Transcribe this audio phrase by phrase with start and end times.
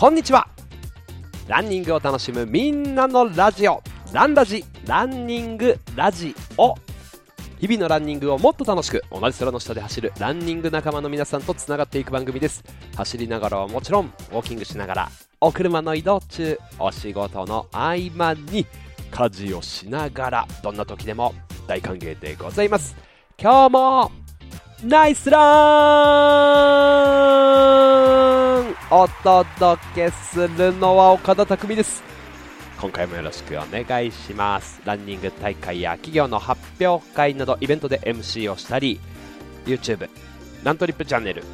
[0.00, 0.48] こんにちは。
[1.46, 3.82] ランニングを楽しむみんなのラジオ。
[4.14, 6.74] ランラジランニングラジオ。
[7.58, 12.64] 日々のランニングをもっと楽しく同じ空の下で走るランニング仲間の皆さんとつながっていく番組です。
[12.96, 18.64] 走りながらはもちろんウォーキングしながらお車の移動中お仕事の合間に
[19.10, 21.34] 家事をしながらどんな時でも
[21.66, 22.96] 大歓迎でございます。
[23.38, 24.10] 今日も
[24.82, 26.99] ナイスラン
[28.92, 32.02] お届けするのは岡田匠です。
[32.80, 34.80] 今回もよろしくお願いします。
[34.84, 38.98] ランニング大会や企業の発表会などイベントで MC をしたり
[39.64, 40.08] YouTube
[40.64, 41.44] ラントリップチャンネル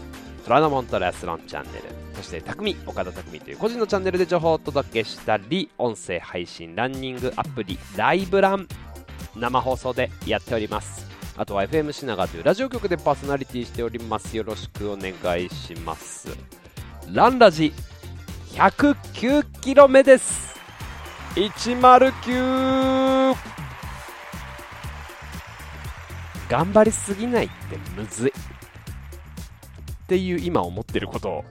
[0.47, 8.67] 虎ノ門トラスロンチャンネルそして匠岡田匠という個人のチャンネルで情報をお届けしたり音声配信ランニングアプリライブラン
[9.37, 11.05] 生放送でやっております。
[11.37, 14.35] あとは FM 品川というラジオ局でパーソナリティしております。
[14.35, 16.66] よろしくお願いします。
[17.13, 17.73] ランラジ
[18.55, 20.57] 109キロ目です。
[21.37, 23.37] 109
[26.49, 28.31] 頑張りすぎないってむずい。
[28.31, 28.33] っ
[30.09, 31.45] ていう今思ってることを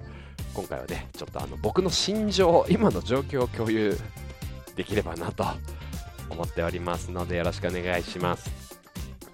[0.53, 3.97] 今回はねちょっとあの僕の心情今の状況を共有
[4.75, 5.45] できればなと
[6.29, 8.51] 思っておりますのでよろしくお願いします。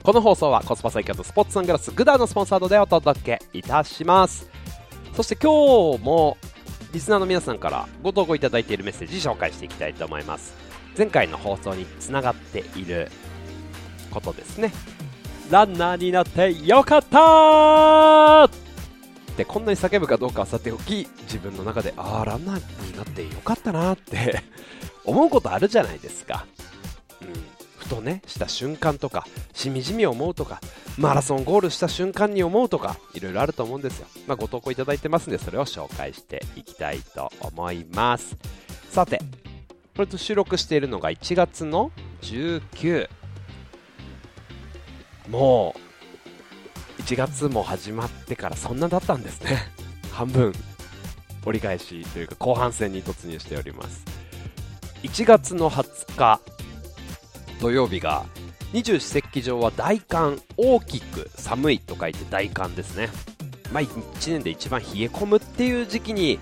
[0.03, 4.60] この放送はコスパ最強とスポーツサングラスグダーのスポンサードでお届けいたします。
[5.15, 6.37] そして今日も
[6.93, 10.53] リスナーの皆さんからご投稿いただいているメッセージ紹介していきたいと思います。
[10.97, 13.09] 前回の放送につながっている
[14.11, 14.73] ことですね。
[15.49, 18.49] ランナーになってよかったっ
[19.35, 24.41] てこんなに叫ぶかどうかはさておき自分の中でああランナーになってよかったなって
[25.03, 26.45] 思うことあるじゃないですか、
[27.21, 27.27] うん、
[27.91, 30.61] とねした瞬間とかしみじみ思うとか
[30.97, 38.37] マラソンゴールした瞬間に思うとかいろいろあると思うんですよ、まあ、ご投稿いただいてますんでそれを紹介していきたいと思います。
[38.89, 39.19] さて
[39.97, 41.91] これと収録しているのが1月の
[42.21, 43.09] 19
[45.29, 45.75] も
[46.97, 49.57] う1月も始まってからそんなだったんですね。
[50.13, 50.53] 半分
[51.45, 54.05] 折り返しというか後半戦に突入しております。
[55.03, 56.39] 1月の20日
[57.61, 58.25] 土曜日が
[58.73, 63.09] 二十四節気上は大寒大きく寒いと書いて大寒ですね。
[63.71, 66.39] まあ1年で一番冷え込むっていう時期に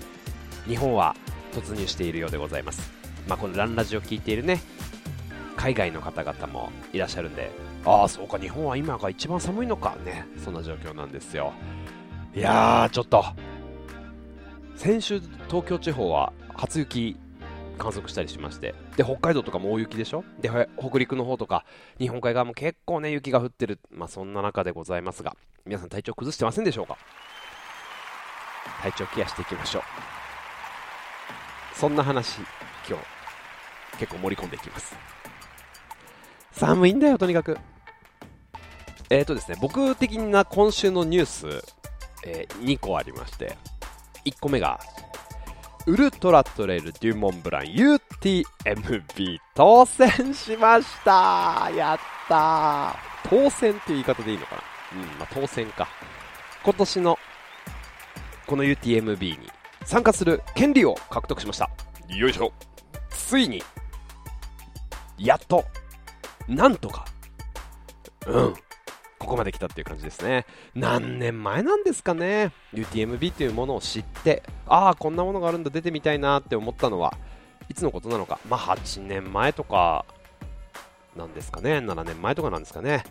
[0.66, 1.14] 日本は
[1.52, 2.90] 突入しているようでございます。
[3.28, 4.62] まあこのランラジを聞いているね
[5.56, 7.50] 海外の方々もいらっしゃるんで
[7.84, 11.52] ああそうか日本は今が一番寒いのかねそんな状況なんですよ。
[12.34, 13.22] いやーちょっと
[14.74, 17.18] 先週東京地方は初雪
[17.80, 18.74] 観測したりしまして。
[18.96, 20.22] で北海道とかも大雪でしょ？
[20.40, 21.64] で北陸の方とか
[21.98, 26.98] 日本海側も結構ね雪が降ってる、まあ、そんな中でございますが皆さん体調崩してませんでしょうか？
[28.82, 29.82] 体調ケアしていきましょう。
[31.74, 32.40] そんな話
[32.88, 34.94] 今日結構盛り込んでいきます。
[36.52, 37.56] 寒いんだよとにかく。
[39.08, 41.64] えーとですね僕的な今週のニュース、
[42.26, 43.56] えー、2個ありまして
[44.24, 44.78] 1個目が
[45.90, 52.96] ウルトラトレイルデュモンブラン UTMB 当選しましたやった
[53.28, 54.62] 当選っていう言い方でいいのかな？
[55.00, 55.88] うん、まあ、当選か。
[56.62, 57.18] 今年の
[58.46, 59.50] この UTMB に
[59.84, 61.68] 参加する権利を獲得しました。
[62.08, 62.52] よいしょ。
[63.10, 63.60] ついに、
[65.18, 65.64] やっと、
[66.46, 67.04] なんとか、
[68.28, 68.54] うん、
[69.20, 70.46] ここまで来たっていう感じですね。
[70.74, 72.52] 何年前なんですかね。
[72.72, 77.14] UTMB っていうものを知って、ああ、こんなものがあるんだ、出てみたいなって思ったのは、
[77.68, 78.40] いつのことなのか。
[78.48, 80.06] まあ、8年前とか、
[81.14, 81.78] なんですかね。
[81.78, 83.04] 7年前とかなんですかね。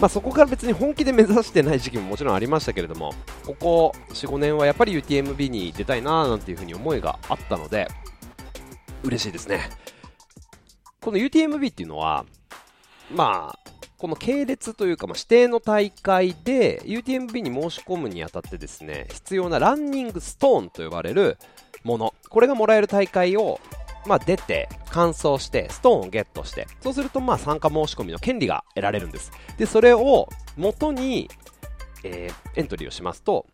[0.00, 3.14] まあ、そこから別に本気で目指してない時期ももちろんありましたけれども、
[3.46, 7.86] ここ4、5年はやっぱり UTMB に出たいななんていうふうに思いがあったので、
[9.04, 9.70] 嬉しいですね。
[11.00, 12.24] この UTMB っていうのは、
[13.14, 21.38] まあ、この系列というか、まあ、指定の大会で UTMB に申し込むにあたってですね必要なランニングストーンと呼ばれる
[21.84, 23.60] ものこれがもらえる大会を、
[24.06, 29.32] まあ、出て完走してストーンをゲットしてそうするとまあ参加申し込みの権利が得られるんです。
[29.58, 31.30] でそれを元に、
[32.02, 33.46] えー、エントリーをしますと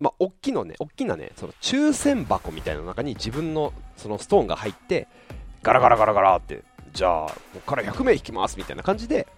[0.00, 5.06] まあ、大きのね、大きなね、その抽選箱みたいな中に自分のそのストーンが入って、
[5.62, 6.62] ガラガラガラガラって、
[6.94, 9.28] じゃあ、ここから100名引きますみたいな感じで、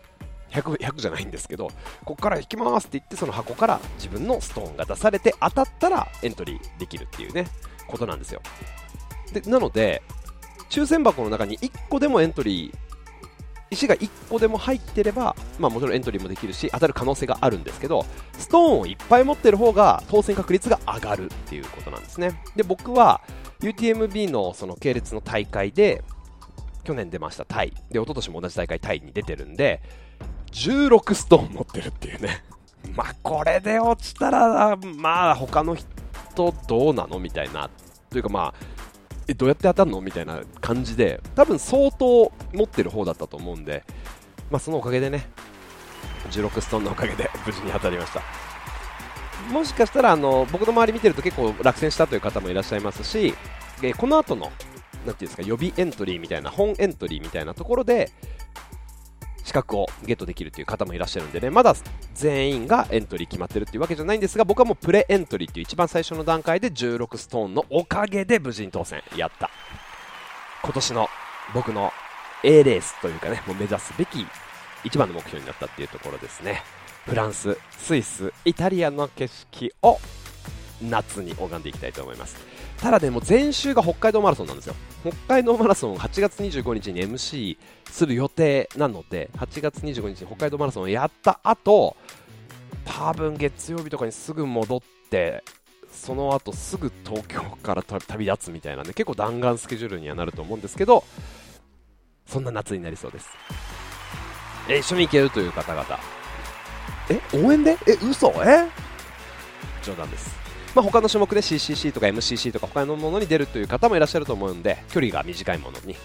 [0.52, 1.68] 100, 100じゃないんですけど、
[2.04, 7.46] ここから引きますって言って、その箱から自分のストーンが出されて当たったらエントリーできるっていうね、
[7.86, 8.42] ことなんですよ。
[9.32, 10.02] で、なので、
[10.70, 12.76] 抽選箱の中に1個でもエントリー、
[13.70, 18.04] 石が1個でも入ってれば、まあもちろんエントリーもできるし、当たる可能性があるんですけど、
[18.38, 22.42] ストーンをいっぱい持ってる方が当選確率が上がるっていうことなんですね。
[22.54, 23.22] で、僕は、
[23.62, 26.02] UTMB のその系列の大会で
[26.84, 29.80] 去年出ましたタイで一昨年も同じ大会タイに出てるんで
[30.52, 32.44] 16ストーン持ってるっていうね。
[32.94, 37.70] まあこれで落ちたらまあ他の人どうなのみたいな。
[38.10, 38.54] というかまあ
[39.26, 43.84] えどうやって当たるのみたいな感じで多分相当持ってる方だったと思うんで
[44.50, 45.30] まあそのおかげでね
[46.30, 48.22] 16ストーンのおかげで無事に当たりました。
[49.50, 53.34] もしかしたらあの僕の周り見てると結構落選したという方もいらっしゃいますし、
[53.82, 54.52] えこの後の
[55.06, 58.10] なていうんですか予備エントリーみたいな本エントリーみたいなところで
[59.44, 61.50] 資格をゲットできるという方もいらっしゃるんでね。
[61.50, 61.74] まだ
[62.14, 69.50] 全員がエントリー決まってるっていうわけじゃないんですが僕はもうプレエントリーっていう一番最初の段階で16ストーンのおかげで無事に当選やった。
[70.62, 71.08] 今年の
[71.54, 71.92] 僕の
[72.44, 74.26] A レースというかねもう目指すべき
[74.84, 76.62] 一番の目標になったっていうところですね。
[77.06, 79.98] フランス、スイス、イタリアの景色を
[80.80, 82.36] 夏に拝んでいきたいと思います。
[82.82, 84.74] ただね、もう前週が北海道マラソンなんですよ。
[85.02, 87.56] 北海道マラソン8月25日に MC
[87.88, 91.96] する予定なので8月25日に北海道マラソンをやった後
[92.84, 94.80] 多分月曜日とかにすぐ戻っ
[95.10, 95.42] て
[95.92, 101.04] その後すぐ東京から旅立つみたいなね結構弾丸スケジュールにはなると思うんですけど
[102.26, 103.28] そんな夏になりそうです。
[104.68, 105.98] え一緒に行けるという方々。
[107.10, 107.76] え応援で？
[107.88, 108.28] え嘘？
[108.44, 108.68] え？
[109.82, 110.41] 冗談です。
[110.74, 115.96] まあ、他の種目で CCC とか MCC とか他のものに出るという方もいらっしゃると思うんで距離が短いものに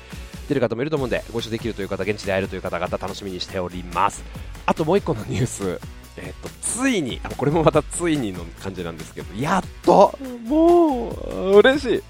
[0.50, 4.24] 出る方もいると思うんでご一緒できるという方現地で会えるという方々楽しみにしております。
[4.66, 5.80] あともう1個のニュース。
[6.19, 12.04] えっと、ついに、これもまたついにの感じなんですけど、やっともう、嬉しい。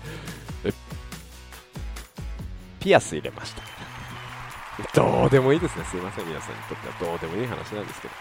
[2.79, 3.61] ピアス入れました。
[4.93, 8.13] どうでもいいですね、すいません、皆さんにとってはどうでもいい話なんですけど、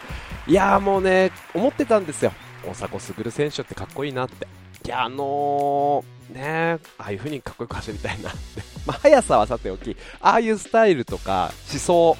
[0.48, 2.32] いやもうね、思ってたんですよ、
[2.66, 4.46] 大迫傑選手ってかっこいいなって。
[4.84, 8.38] いや、あのー、ねああいう風にかっこよく走りたいなって。
[8.86, 12.16] まあ、速さはさておき、ああいうスタイルとか思想、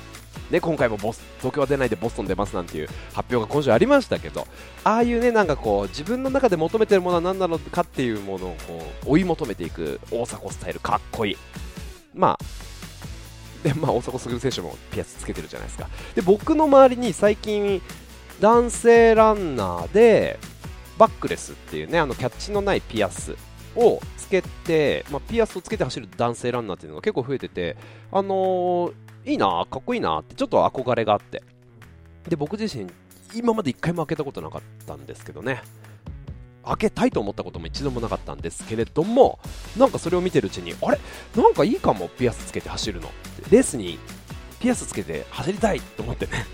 [0.50, 4.46] ね、今回もボス東京は出ないでボストン出ますなんていう発表が今週ありましたけど、
[4.84, 11.36] ああいうね、なんかこう、自分の中で求めてるものは何なのかっていうものをこう追い求めていく大迫スタイル、かっこいい。
[12.14, 12.44] まあ、
[13.62, 15.88] で、まあ、大迫傑選手もピアスつけてるじゃないですか。
[16.14, 17.82] で、僕の周りに最近、
[18.40, 20.38] 男性ランナーで、
[20.98, 23.36] バックレスっていうね、あのキャッチのないピアス
[23.74, 27.76] をつけて、まあ、ピアスをつけて走る男性ランナーっていうのが結構増えてて、
[28.10, 31.42] あのー、いいな、かっこいいなってちょっと憧れがあって、
[32.28, 32.90] で僕自身、
[33.34, 35.62] 今まで1回も開けたことなかったんですけどね、
[36.64, 39.38] 開けたいと思ったことも一度もなかったんですけれども、
[39.76, 40.98] なんかそれを見てるうちに、あれ、
[41.36, 43.10] なんかいいかも、ピアスつけて走るの、
[43.50, 43.98] レースに
[44.60, 46.46] ピアスつけて走りたいと思ってね、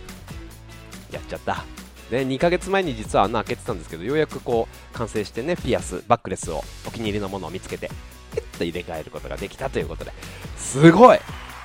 [1.12, 1.64] やっちゃった。
[2.10, 7.88] ね、2ヶ月前に実は穴開けてたんですけどようやくこう完成してねピアスバックレスをお気に入りのものを見つけて
[8.34, 10.12] ピッと入れ替えることができたということで。
[10.56, 11.18] すごい。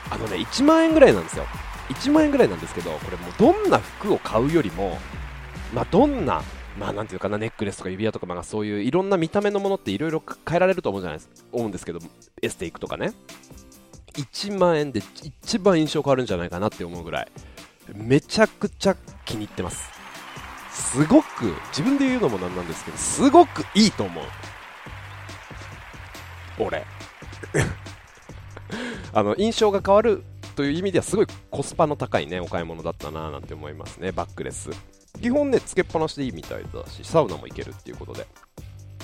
[0.10, 1.46] あのね1万円ぐらいなんですよ。
[1.90, 4.98] 1万円ぐらいなんですけどこれもうどんな服を買うよりも
[5.74, 6.42] まあ、どんな
[6.80, 12.00] まあなんていうかなネックレスとか指輪とか、まあ、そういういろんな見た目のものっていろいろ変えられると思うじゃないです思うんですけど
[12.42, 13.14] エステ行くとかね。
[14.14, 17.28] 1万円で一番印象変わるんじゃないかなって思うぐらい。
[17.96, 19.90] めちゃくちゃ気に入ってます。
[20.72, 24.24] すごく自分で言うのもなんなんですけどすごくいいと思う。
[26.60, 26.86] 俺。
[29.14, 30.24] あの印象が変わる
[30.56, 34.70] という意味ではすごいコスパの高いねお買い物だったななんて思いますねバックレス。
[35.22, 38.28] 基本ねつけっぱなしでいいみたいだしサウナも行けるっていうことで。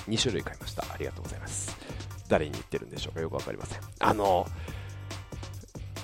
[0.10, 0.84] 2種類買いました。
[0.94, 1.76] ありがとうございます。
[2.28, 3.80] 誰に言ってるんでしょうかよく分かりません。
[4.00, 4.48] あの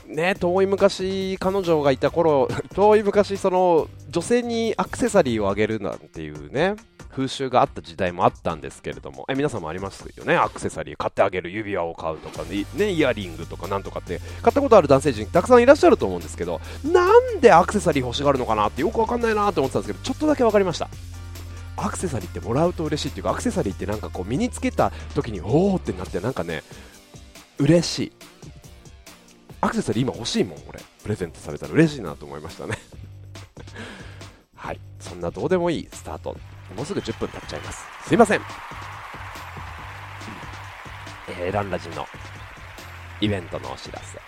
[0.09, 6.75] ね、遠い昔、彼女がいた頃、 遠い昔、その、女性にアクセサリーをあげるなんていうね、
[7.11, 20.89] 風習があった時代もあったんですけれども、え皆さんもありますよね、アクセサリー買ってあげる、指輪を買うとかね、ねイヤリングとかなんとかって、買ったことある男性陣たくさんいらっしゃると思うんですけど、なんでアクセサリー欲しがるのかなってよくわかんないなって思ってたんですけど、ちょっとだけ分かりました。
[21.77, 26.63] アクセサリーってもらうと嬉しいっていうか、アクセサリーってなんかこう身につけた時に、おーってなって、なんかね、
[27.59, 28.11] 嬉しい。
[29.61, 30.79] アクセサリー今欲しいもん、俺。
[31.03, 32.77] プレゼントされたら嬉しいなと思いましたね
[34.55, 34.79] はい。
[34.99, 36.37] そんなどうでもいいスタート。
[36.75, 37.85] もうすぐ10分経っちゃいます。
[38.07, 38.41] すいません。
[41.29, 42.05] えー、ランラジの
[43.21, 44.19] イベントのお知らせ。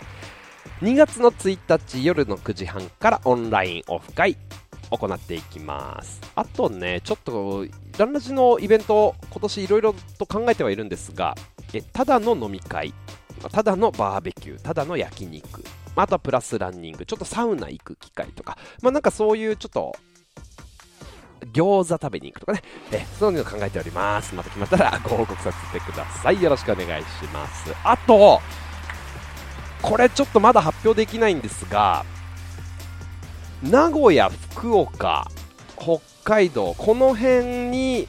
[0.84, 4.36] 2月の1日夜の9時半からオンラインオフ会
[4.90, 6.20] 行っていきます。
[6.34, 7.66] あとね、ちょっと、
[7.98, 11.34] ランラジのイベント、今年いろいろと考えてはいるんですが、
[11.72, 12.92] えただの飲み会
[13.50, 15.64] ただのバーベキュー、ただの焼肉、
[15.96, 19.94] あとはプラスランニング、ちょっとサウナ行く機会とか、まあなんかそういうちょっと
[21.52, 24.34] 餃子食べに行くとかね、えそういうの考えております。
[24.34, 26.40] また決まったらご報告させてください。
[26.42, 27.74] よろしくお願いします。
[27.84, 28.40] あと
[29.82, 32.06] これちょっとまだ発表できないんですが
[33.62, 35.28] 名古屋、福岡、
[35.76, 38.08] 北海道この辺に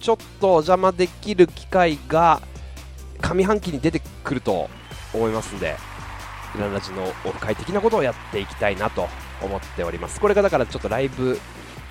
[0.00, 2.42] ちょっとお邪魔できる機会が
[3.22, 4.68] 上半期に出てくると
[5.14, 5.76] 思いますんで
[6.54, 9.08] イランラジのオフ会的なことをやっていきたいなと
[9.40, 10.20] 思っております。
[10.20, 11.38] これがだからちょっとライブ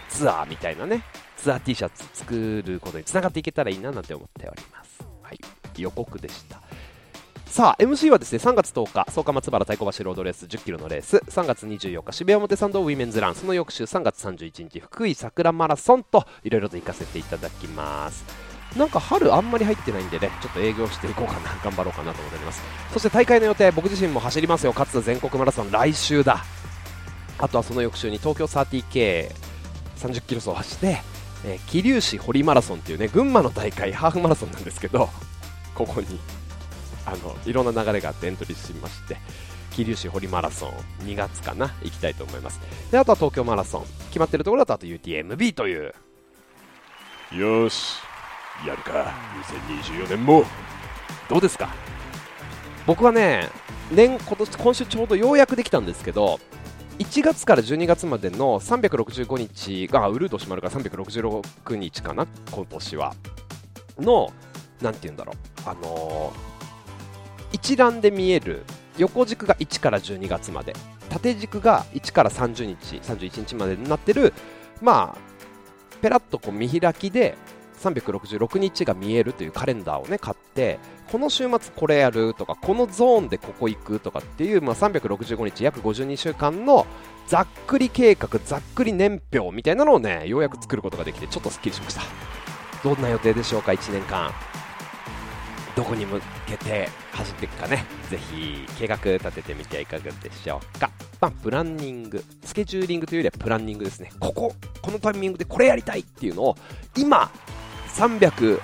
[0.09, 1.03] ツアーみたいなね
[1.37, 5.03] ツアー T シャツ作ることにつながっていけたらいいななんて思っております。
[5.23, 5.39] はい。
[5.77, 6.61] 予告でした。
[7.47, 11.17] さあ MC はですね3月10日草加松原太鼓橋ロードレース1 0キロのレース。
[11.17, 18.23] 3月24日渋谷表参道ウィメンズランその翌週3月31日福井桜マラソンといろいろと行かせていただきます。
[18.75, 22.61] なんか春あんまり入ってないんでねちょっと営業していこうかな 頑張ろうかなと思っております。
[22.93, 24.73] そして大会の予定僕自身も走りますよ。
[24.75, 26.43] 勝田全国マラソン来週だ。
[27.37, 31.01] あとはその翌週に東京 30K30 キロ走走って、
[31.43, 35.09] えー、桐生市堀マラソンっていうね群馬の大会ハーフマラソンなんですけど
[35.73, 36.19] ここに
[37.05, 39.17] あのいろんな流れがあってエントリーしまして
[39.71, 40.69] 桐生市堀マラソン
[41.07, 42.61] 2月かな行きたいと思います
[42.91, 45.95] であとは東京マラソン決まってるところだとあと UTMB という
[47.33, 47.95] よし
[48.67, 49.13] やるか。
[49.67, 50.43] 2024年も。
[51.29, 51.69] どうですか？
[52.85, 53.47] 僕はね
[53.91, 56.39] 年今年今週ちょうどようやくできたんですけど
[56.99, 63.13] 1月から12月までの365日がウルード閉まるから366日かな今年は。
[63.99, 64.31] の
[64.81, 65.35] 何て言うんだろう。
[65.69, 66.51] あのー
[67.53, 68.63] 一覧で見える
[68.97, 70.73] 横軸が1から12月まで
[71.09, 74.33] 縦軸が1から30日31日までになってる
[74.81, 77.35] まあペラッとこう見開きで
[77.81, 80.79] 366日が見えるというカレンダーをね買って
[81.11, 86.85] この週末これやるとかこのゾーンでここ行くとかっていう、まあ、365日約52週間の
[87.27, 92.01] ざっくり計画ざっくり年表みたいなのをねようやく作ることができてちょっとすっきりしました
[92.83, 94.31] どんな予定でしょうか1年間
[95.75, 100.91] どこに向けて走っていくかね、ぜひ計画立ててみてはいかがでしょうか。
[101.19, 104.11] まあ、プランニング、スケジューリングというよりはプランニングですね。
[104.19, 106.55] ここ、このタイミングでこれやりたいっていうのを、
[106.97, 107.31] 今、
[107.95, 108.59] 300、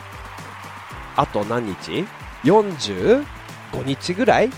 [1.16, 2.06] あと何日
[2.44, 3.26] ?45
[3.86, 4.50] 日ぐらい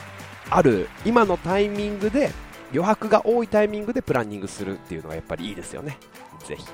[0.50, 2.32] ある今のタイミングで
[2.72, 5.98] 余白が多いタイミングでプランニングするっていうのがやっぱりいいですよね。
[6.46, 6.66] ぜひ。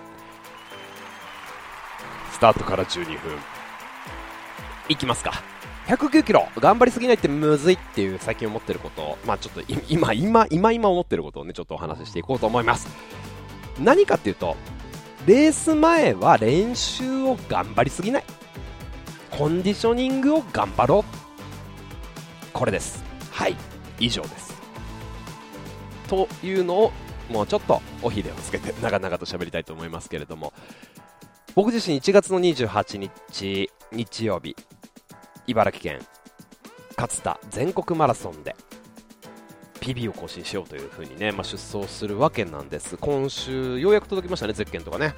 [2.32, 3.16] スタートから12分。
[4.90, 5.32] いきますか。
[5.88, 12.88] 109キロ頑張りすぎないってむずいっていう最近思ってることを、まあちょっと今、今、今、今思ってることをね、ちょっとお話ししていこうと思います。
[13.80, 14.56] 何かっていうと、
[15.26, 18.24] レース前は練習を頑張りすぎない。
[19.32, 21.04] コンディショニングを頑張ろう。
[22.54, 23.04] これです。
[23.32, 23.56] はい、
[24.00, 24.54] 以上です。
[26.08, 26.92] というのを、
[27.30, 30.54] もうちょっとおひれをつけて 長々と喋りたいと思いますけれども、
[31.56, 34.56] 僕自身1月の28日日曜日
[35.48, 36.00] 茨城県
[36.98, 38.56] 勝田全国マラソンで
[39.80, 42.98] PB を更新しようというふうにね、まあ、出走するわけなんです。
[42.98, 45.14] 今週ようやく届きましたねゼッケンとかね、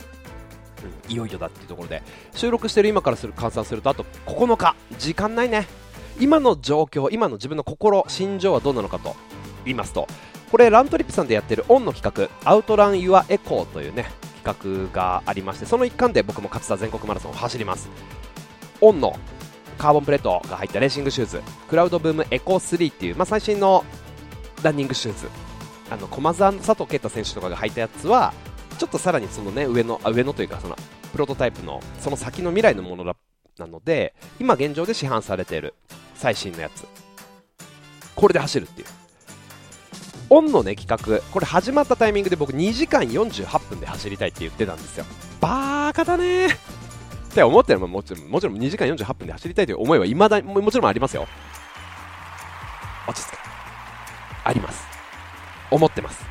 [1.06, 2.04] うん、いよいよだっていうところで。
[2.34, 4.76] 収録してる今からする換算するとあと9日。
[4.98, 5.68] 時間ないね。
[6.20, 9.16] 今の状況今の自分の心心情はどうなのかと
[9.66, 10.08] 言いますと。
[10.52, 14.06] これラントリップさんでやってるオンの企画アウトラン・ユア・エコーというね
[14.44, 17.90] 企画がありましてその一環で僕も勝田全国マラソンを走ります。
[18.82, 19.18] オンの
[19.78, 21.42] カーボンプレートが入ったレーシングシューズ。
[21.70, 23.84] クラウドブームエコー3っていう、まあ、最新の
[24.64, 25.30] ランニングシューズ。
[25.90, 28.34] あの駒澤の佐藤圭太選手とかが履いたやつは
[28.78, 30.76] ちょっとさらにその、ね、上の上のというかその
[31.14, 33.16] プロトタイプのその先の未来のものだ
[33.58, 35.74] なので今現状で市販されている
[36.16, 36.86] 最新のやつ。
[38.16, 38.88] これで走るっていう。
[40.30, 41.22] オンのね企画。
[41.32, 45.06] これ始まったタイミングで僕2時間48分で走りたいって言ってたんですよ。
[45.40, 46.50] バーカだねっ
[47.34, 51.28] て思ってるももちろんもちろん2時間48分で走りたいという思いはいまだもちろんありますよ。
[53.08, 53.47] 落ち着け。
[54.48, 54.86] あります。
[55.70, 56.26] 思ってます。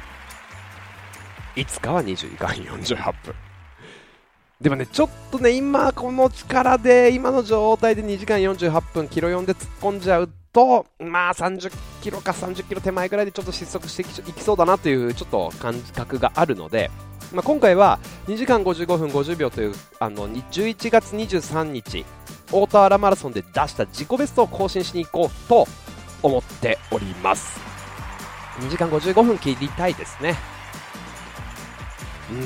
[1.56, 3.34] いつかは2時間48分
[4.60, 16.90] でもねちょっとね今この力で今の状態で2時間48分キロ4で突っ込んじゃうとまあ30キロか30キロ手前ぐらいでちょっと失速していきそうだなというちょっと感覚があるので
[17.32, 22.06] まあ、今回は2時間55分50秒というあの11月23日
[22.52, 25.66] 大田原マラソンで出した自己ベストを更新しに行こうと
[26.22, 27.75] 思っております。
[28.60, 30.36] 2時間55分切りたいですね。
[32.30, 32.42] うん、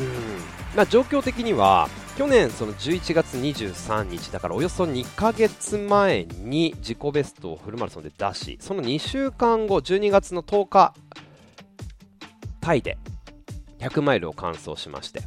[0.76, 1.88] まあ、状況的には
[2.18, 10.94] 去年その11月23日だからおよそ2ヶ月前に自己ベストをフルマラソンで出しその2週間後12月の10日
[12.60, 12.98] タイで
[13.78, 15.22] 100マイルを完走しまして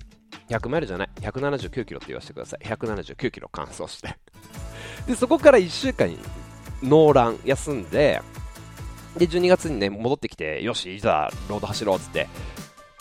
[0.50, 2.66] 100マイルじゃない179キロって言わせてください。
[2.66, 4.16] 179キロ完走して。
[5.08, 6.10] でそこから1週間
[6.84, 8.22] ノーラン休んで
[9.18, 12.28] で12月にね戻ってきてよしいざロード走ろうっつって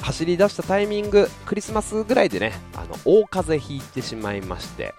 [0.00, 4.94] 走り出したタイミングクリスマスぐらいでねあの大風邪ひいてしまいまして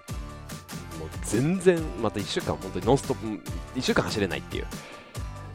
[0.98, 4.66] もう全然また1週間本当にノンストップ1週間走れないっていう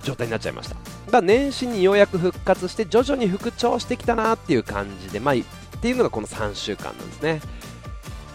[0.03, 0.77] 状態になっちゃいました。
[1.11, 5.37] だ年始にようやく復活して徐々に復調してきたなっていう感じでまあっ
[5.81, 7.41] ていうのがこの3週間なんですね。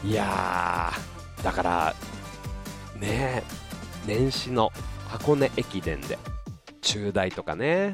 [0.05, 1.95] いやーだから
[2.99, 3.43] ね
[4.07, 4.73] 年始の
[5.09, 6.19] 箱根駅伝で
[6.85, 7.93] 中大とかね。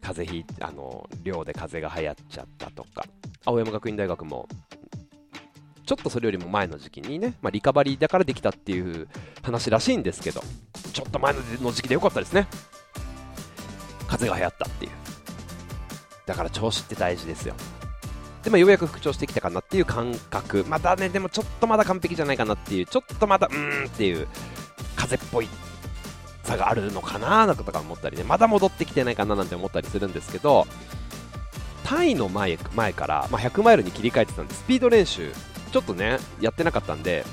[0.00, 3.04] 風邪ひいあの寮で風邪が流行っちゃったとか。
[3.44, 4.48] 青山学院大学も
[5.84, 9.08] ちょっとそれよりも前の時期にね、まあ、リカバリーだからできたっていう
[9.42, 10.42] 話らしいんですけど
[10.92, 12.46] ちょっと前の時期でよかったですね。
[14.06, 14.92] 風が流行ったっていう。
[16.26, 17.54] だから調子って大事ですよ。
[18.42, 20.64] で、まあ、ようやく復調してきたかなっていう感覚。
[20.68, 22.86] まだねでもちょっとまだ完璧じゃないかなっていう。
[22.86, 24.28] ちょっとまだうーんっていう。
[24.96, 25.48] 風邪っぽい。
[26.42, 30.66] さがあるのかななんとか思ったりねまだ戻ってきてないかななんて思ったりするんですけど
[31.84, 35.32] タイの前前から、まあ、100マイルに切り替えてたんでスピード練習
[35.72, 37.24] ちょっとねやってなかったんで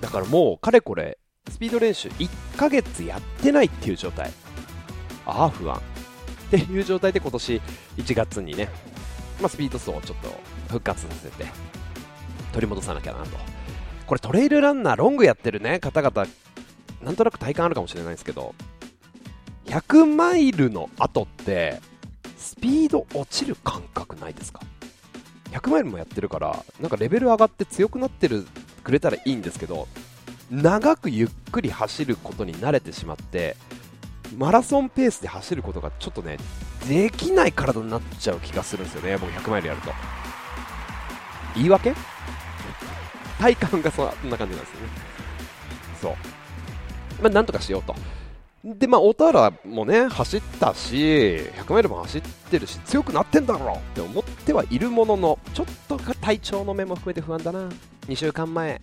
[0.00, 1.18] だからもうかれこれ
[1.50, 4.30] スピード練習1ヶ月やってないっていう状態。
[5.26, 5.76] ああ不安。
[5.76, 5.80] っ
[6.50, 7.60] ていう状態で今年
[7.96, 8.68] 1月にね、
[9.40, 10.30] まあ、スピード走をちょっと
[10.68, 11.44] 復活させて
[12.52, 13.30] 取り戻さなきゃなと。
[14.06, 16.26] これトレイルランナーロングやってるね方々
[17.02, 18.54] なんとなく体感あるかもしれないですけど
[19.66, 21.80] 100マイルの後って
[22.36, 24.60] スピード落ちる感覚ないですか
[25.50, 28.46] ？100マイルもやってるからなんかレベル上がって強くなってる
[28.84, 29.88] くれたらいいんですけど
[30.50, 33.56] 長くゆっくり走ることに慣れてしまって
[34.36, 36.38] マラソンペースで走ることがちょっとね
[36.86, 39.16] できない体になっちゃう気がするんですよね。
[39.18, 39.90] 僕100マイルやると。
[41.54, 41.94] 言い訳？
[43.38, 44.88] 体感がそんな感じなんですよね。
[46.00, 46.37] そう。
[47.20, 47.94] まあ、なんとかしようと。
[48.64, 57.68] で、まあ、小田原もね、走ったし、100マイルも走ってるし、強くなってんだろうって思ってはいるものの、ちょっと体調の面も含めて不安だな。
[58.08, 58.80] 2週間前、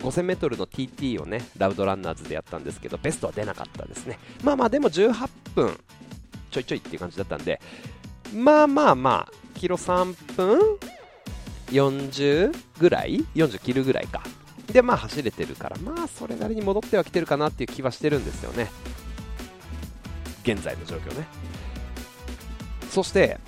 [0.00, 4.18] 5000m の TT をね、ラウドランナーズでやったんですけど、ベストは出なかったですね。
[4.44, 5.78] まあまあ、でも18分
[6.50, 7.60] ちょいちょいっていう感じだったんで、
[8.34, 10.78] まあまあまあ、キロ3分
[11.68, 14.22] 40ぐらい ?40 切るぐらいか。
[14.76, 18.70] でまあ走れてるからまあそれなりに戻ってはきてるかなっていう気はしてるんですよね。
[20.42, 21.26] 現在の状況ね。
[22.90, 23.38] そして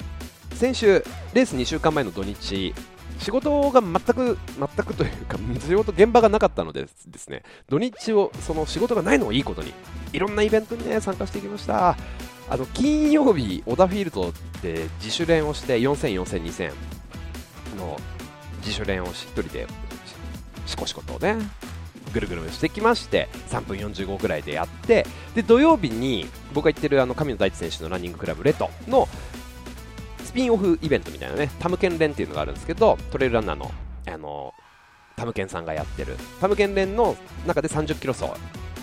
[0.54, 2.74] 先週レース2週間前の土日
[3.18, 7.42] 仕事が全く全くというか仕事現場がなかったのでですね。
[7.68, 9.74] 土日をその仕事がないのをいいことに
[10.14, 11.94] いろんなイベントにね参加してきました。
[12.48, 16.68] あの金曜日小田フィールドで自主練をして4000、4000、2000
[17.76, 17.98] の
[18.60, 19.66] 自主練を1人で
[20.68, 21.36] しこしことね
[22.12, 29.08] ぐるぐるしてきまして3分45ぐらいでやってで土曜日に僕が言ってるあの神野大地選手のランニングクラブレトの
[30.24, 33.70] スピンオフイベントみたいなねタムケン連っていうのがあるんですけどトレイルランナーの
[34.06, 34.54] あの
[35.16, 36.16] タムケンさんがやってる。
[36.40, 38.30] タムケン連の中で30キロ走。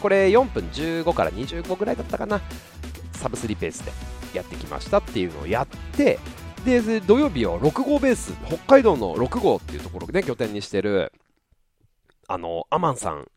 [0.02, 2.42] これ4分15から25ぐらいだったかな。
[3.14, 3.92] サブ3ペースで
[4.34, 6.20] やってきましたっていうのをやって
[6.66, 11.12] で土曜日を6号ベース北海道の6号っていうところで、ね、拠点にしてる
[12.28, 13.28] あの、アマンさん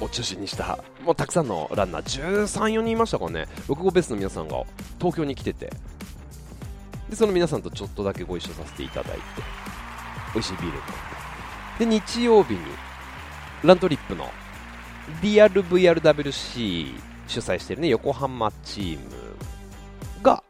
[0.00, 4.64] を中心にした、もうたくさんのランナー、13、4人いましたからね、6号ベースの皆さんが
[4.98, 5.72] 東京に来てて、
[7.08, 9.22] で、その皆さんとちょっとだけご一緒させていただいて、
[10.34, 12.60] 美味しいビール飲んで、で、日曜日に、
[13.62, 14.28] ラントリップの
[15.22, 16.94] DRVRWC
[17.28, 19.04] 主催してるね、横浜チーム
[20.22, 20.42] が、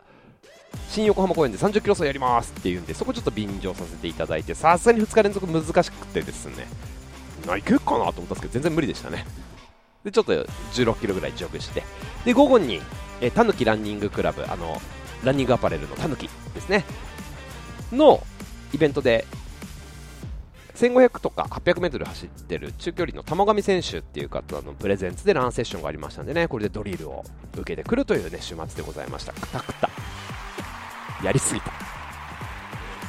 [0.88, 6.66] 新横浜公園で30キロ走やりますっていうんで、そこちょっと便乗させていただいて、さすがに2日連続難しくてですね、
[7.46, 9.24] ないけるかなと思ったんですけど全然無理でしたね。
[10.05, 11.83] でちょっと16キロぐらいジョグして。
[12.24, 12.81] で午後に
[13.20, 14.81] えたぬきランニングクラブあの
[15.24, 16.85] ランニングアパレルのたぬきですね。
[17.92, 18.24] の
[18.72, 19.26] イベントで
[20.74, 26.48] 1500とか 800m 走ってる中距離の玉上選手っていう方のプレゼンツでランセッションがありましたんでね。
[26.48, 27.24] これでドリルを
[27.55, 29.33] 受けてくるというね週末でございました。
[29.33, 29.90] くたくた。
[31.22, 31.91] やりすぎた。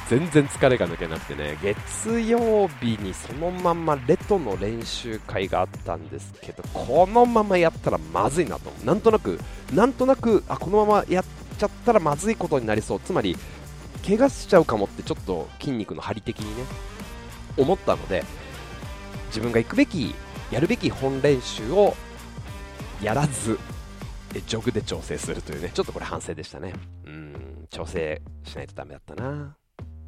[0.08, 9.40] 全然疲れが抜けなくてね、月曜日にそのままレトの練習会があったんですけど、このままやったらまずいなと、なんとなく、
[9.72, 11.24] なんとなく、あ、このままやっ
[11.58, 13.36] ちゃったらまずいことになりそう、つまり、
[14.06, 16.64] 怪我しちゃうかもってちょっと筋肉の張り的にね、
[17.56, 18.24] 思ったので、
[19.28, 20.14] 自分が行くべき、
[20.50, 21.96] やるべき本練習を
[23.02, 23.58] やらず、
[24.46, 26.74] ジョグで調整するというね、ちょっとこれ反省でしたね。
[27.06, 29.56] うん、調整しないとダメだったな。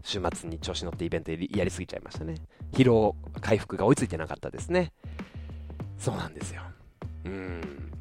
[0.07, 2.37] 週末に調子乗ってイベントやりすぎちゃいましたね。
[2.73, 4.93] 疲労回復が追いついてなかったですね。
[5.99, 6.63] そうなんですよ。
[7.25, 7.93] うん。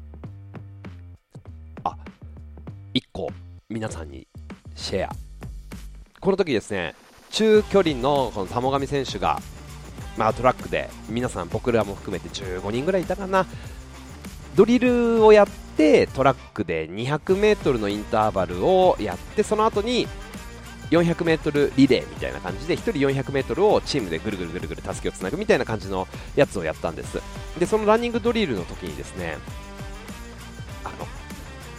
[1.82, 1.96] あ、
[2.94, 3.28] 1個、
[3.68, 4.28] 皆さんに
[4.76, 5.16] シェア。
[6.20, 6.94] この時ですね、
[7.30, 9.40] 中距離のこの玉上選手が、
[10.16, 13.46] まあ、トラックで皆さん僕らも含めて15人ぐらいいたかな
[14.54, 20.06] ドリルをやってトラックで 200m のインターバルをやってその後に
[20.90, 27.20] 400m リレーみたいな感じで1人 400m をチームでぐるぐるぐるぐる助けをつなぐみたいな感じのやつをやったんです。
[27.58, 29.38] でそのランニングドリルの時にですね
[30.84, 31.06] あの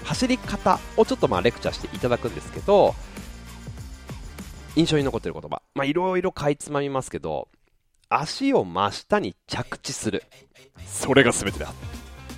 [0.04, 2.96] 走り方をちょっとまあレクチャーしていただくんですけど
[4.76, 5.62] 印象に残っている言葉。
[5.76, 7.48] まあいろいろかいつまみますけど
[8.10, 10.24] 足を真下に着地する。
[10.86, 11.68] それが全てだ。
[11.68, 11.76] って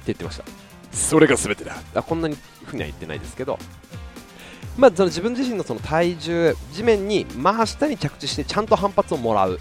[0.07, 0.43] 言ってました。
[0.91, 1.75] それが全てだ。
[1.95, 3.59] あこんなにふうには言ってないですけど
[4.79, 9.59] まあ、その自分自身のその体重地面に真下に着地してちゃんと反発をもらう。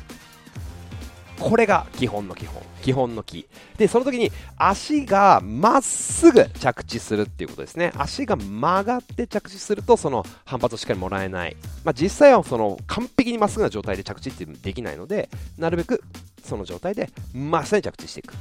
[1.40, 2.62] これが基本の基本。
[2.83, 3.46] 基本の木。
[3.76, 7.92] でその時に足がまっすぐ着地するっていうことですね。
[7.96, 15.28] 足が曲がって着地するとその反発をしっかりもらえない、まあ、実際はその完璧にまっすぐな状態で着地ってできないので
[15.59, 16.02] なるべく
[16.44, 18.35] その状態で真下に着地していく。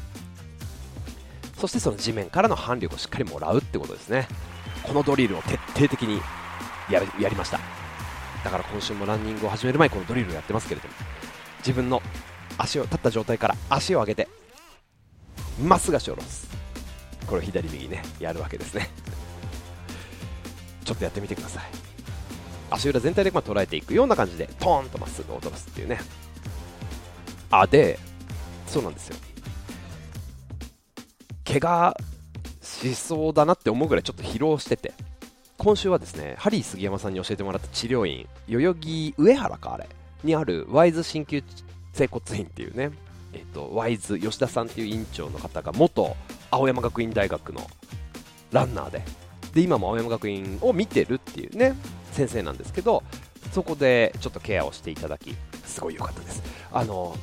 [1.58, 4.28] そしてその地面からの反力をしっかりもらうってことですね。
[4.84, 6.22] このドリルを徹底的に
[6.89, 7.60] ややりました。
[8.43, 10.93] だから今週もランニングを始める前このドリルをやってますけれども
[11.60, 12.02] 自分の
[12.58, 14.28] 足を立った状態から足を上げて
[15.62, 16.47] まっすぐ足を下ろす。
[17.26, 18.89] これを左右ねやるわけですね。
[20.86, 21.63] ちょっとやってみてください。
[22.69, 26.00] 足裏全体でま捉えていくような感じでトーンとまっすぐ落とすっていうね。
[27.52, 28.00] あで
[28.65, 29.15] そうなんですよ。
[31.45, 31.97] 怪我
[32.62, 34.93] しそうだなって思うぐらいちょっと疲労してて
[35.58, 39.89] 今週はですねハリー杉山さんに教えてもらった治療院代々木上原かあれ
[40.24, 41.43] にあるワイズ鍼灸
[41.93, 42.91] 整骨院っていうね、
[43.34, 46.15] えっと、ワイズ吉田さんっていう院長の方が元
[46.52, 47.67] 青山学院大学の
[48.52, 49.04] ランナーで
[49.54, 51.74] で今も青山学院を見てるっていうね
[52.12, 53.04] 先生なんですけど
[53.52, 56.43] そこでちょっとケアをしていただきすごい良かったです。
[56.72, 57.15] あの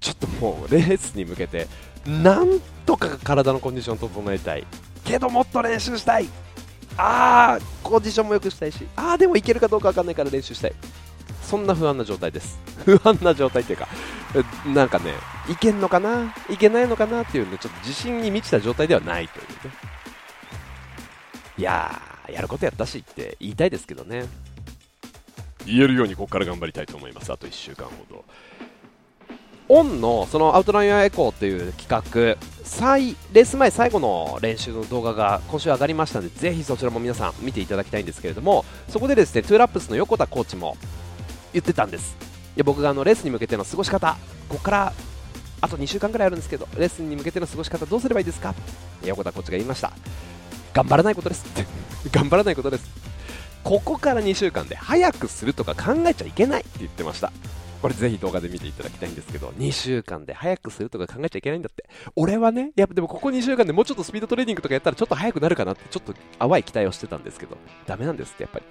[0.00, 1.68] ちょっともうレースに向けて
[2.06, 4.66] なんとか体のコンディションを整えたい。
[5.04, 6.28] けどもっと練習したい。
[6.96, 8.86] あーコンディションも良くしたいし。
[8.96, 10.72] あーでもいけるかどうか分かんないから練習したい。
[11.42, 12.58] そんな不安な状態です。
[12.84, 13.88] 不安な状態っていうか
[14.66, 15.14] なんかね
[15.48, 16.34] いけんのかな？
[16.48, 19.50] いけないのかなっていうねちょっと自信に満ちた状態ではないというね。
[21.58, 24.26] いやーやることやったしって言いたいですけどね。
[25.66, 27.32] 言えるようにここから頑張りたいと思います。
[27.32, 28.24] あと1週間ほど
[29.72, 40.76] オンのそのアウトラインエコーという企画最レース前最後の練習の動画が今週上がりましたのでぜひそちらも皆さん見ていただきたいんですけれどもそこでですねトゥーラップスの横田コーチも
[41.52, 42.16] 言ってたんです。
[42.56, 44.16] いや僕があのレースに向けての過ごし方
[44.48, 44.92] ここから
[45.60, 48.54] あと2週間ぐらいあるんですけどレースに向けての過ごし方どうすればいいですか？
[49.04, 49.92] 横田コーチが言いました。
[50.74, 51.46] 頑張らないことです。
[51.48, 51.64] っ て
[52.10, 52.90] 頑張らないことです。
[53.62, 57.30] ここから2週間で早くするとか考えちゃいけないって言ってました。
[57.80, 61.88] これぜひ動画で見ていただきたいんですけど、2週間で早くするとか考えちゃいけないんだって。
[62.14, 68.64] 俺はね、やっぱでもここ2週間でもうちょっとスピードトレーニングとかやったらちょっと早くなるかなってちょっと淡い期待をしてたんですけど、ダメなんですってやっぱり。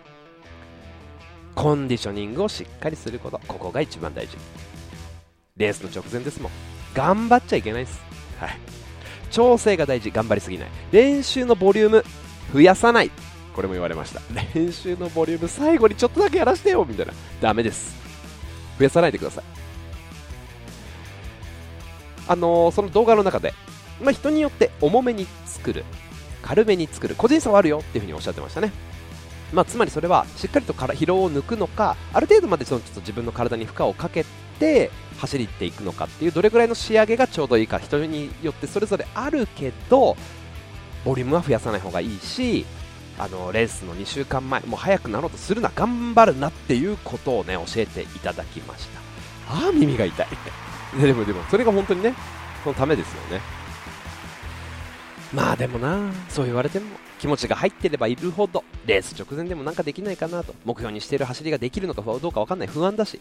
[1.56, 4.38] コンディショニングをしっかりすること、ここが一番大事。
[5.58, 6.52] レースの直前ですもん。
[6.94, 8.00] 頑張っちゃいけないです。
[8.40, 8.58] はい。
[9.32, 10.70] 調整が大事、頑張りすぎない。
[10.92, 12.04] 練習のボリューム、
[12.54, 13.12] 増やさない。
[13.54, 14.22] これも言われました。
[14.56, 17.14] 練習のボリューム、最後にちょっとだけやらせてよみたいな。
[17.42, 17.99] ダメです。
[18.80, 19.44] 増やさないでください。
[22.28, 23.54] あのー、その動画の中で、
[24.02, 25.84] まあ、人によって重めに作る、
[26.42, 28.72] 軽めに作る、個人差はあるよっていうふうにおっしゃってましたね。
[29.52, 34.24] まあ、つまりそれはしっかりと疲労を抜くのか、ある程度までそのちょっと自分の体に負荷をかけ
[34.60, 40.16] て走りっていくのかっていうどれぐらいの仕上げがちょうどいいか人によってそれぞれあるけど
[41.04, 42.66] ボリュームは増やさない方がいいし
[43.20, 49.00] あのレースの2週間前もう早くなろうとするな頑張るなっていうことをね教えていただきました。
[49.54, 50.28] ああ耳が痛い。
[51.02, 52.16] でもでもそれが本当にね
[52.64, 53.42] そのためですよね。
[55.34, 56.86] まあでもなそう言われても
[57.20, 62.68] 気持ちが入ってればいるほどレース直前でもなんかできないかなと目標にしている走りができるのかどうか分かんない。
[62.68, 63.20] 不安だし。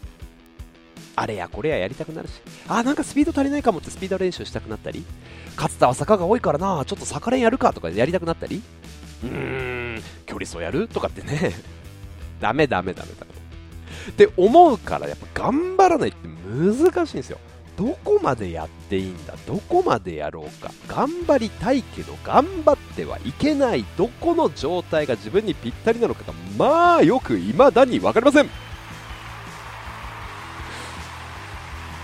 [1.16, 2.34] あれやこれややりたくなるし。
[2.68, 5.04] あなんかスピード足りないかもってスピード練習したくなったり。
[5.56, 8.62] 勝田は坂が多いからなちょっと坂練やるかとかやりたくなったり。
[9.24, 10.88] うーん、距離走やる？
[10.88, 11.52] とかってね、
[12.40, 13.32] ダメダメダメダメ。
[14.10, 17.38] って思うから、やっぱ頑張らないって難しいんですよ。
[17.76, 19.34] どこまでやっていいんだ？
[19.46, 20.72] どこまでやろうか？
[20.88, 23.84] 頑張りたいけど頑張ってはいけない。
[23.96, 28.48] どこの状態が自分にぴったりなのかがまあよく未だに分かりません。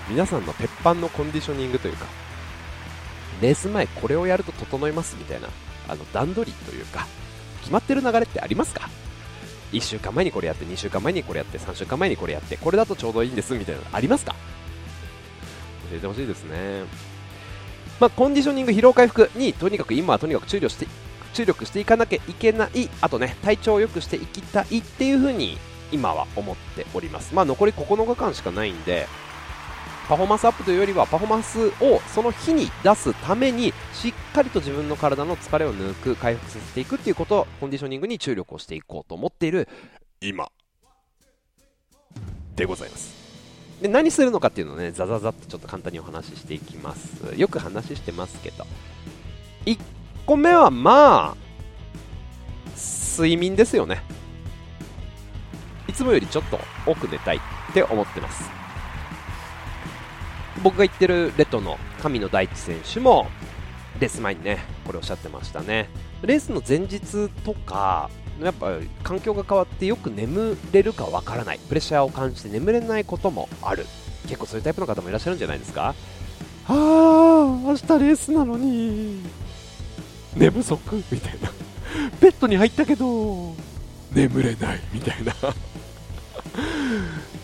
[0.09, 2.05] 皆さんの鉄板のコンディショニングというか
[3.41, 5.49] レース前これをやると整いますみたいな。
[5.89, 7.07] あの段取りというか
[7.61, 8.89] 決まってる流れってありますか
[9.73, 14.35] ？1週間前にこれやって2週間前にこれやって3週間前にこれやってこれだとちょうどいいんですみたいなのありますか？
[15.91, 16.85] 教えてほしいですね。
[18.01, 20.87] まあ、コンディショニング疲労回復にとにかく今はとにかく注力して
[21.33, 25.59] 注力していかなきゃいけないあとね体調を良くしていきたいっていう風に
[25.93, 27.35] 今は思っております。
[27.35, 29.07] まあ残り9日間しかないんで
[30.09, 39.69] パフォーマンスアップというよりはパフォーマンスをその日に出すためにしっかりと自分の体の疲れを抜く回復させていくっていうことコンディショニングに注力をしていこうと思っている
[40.21, 40.51] 今
[42.55, 43.25] でございます。
[43.81, 47.35] で何するのかっていうのをねザザザってちょっと簡単にお話ししていきます。
[47.37, 48.67] よく話してますけど。
[49.67, 49.79] 1
[50.27, 51.37] 個目はまあ
[53.17, 54.03] 睡眠ですよね。
[55.89, 57.41] いつもよりちょっと多く寝たいっ
[57.73, 58.64] て思ってます。
[60.63, 63.27] 僕が言ってるレッドの神野大地選手も
[64.01, 65.89] レース前にねこれおっしゃってましたね。
[66.23, 68.11] レースの前日とか
[68.43, 71.59] やっぱ環境が変わってよく眠れるかわからない。
[71.69, 73.87] プレッシャーを感じて眠れないこともある。
[74.23, 75.95] 結構そういうタイプの方もいらっしゃるんじゃないですか。
[76.67, 79.23] ああ明日レースなのに
[80.35, 81.51] 寝不足みたいな。
[82.21, 83.55] ベッドに入ったけど
[84.13, 84.81] 眠れない。
[84.93, 85.35] みたいな。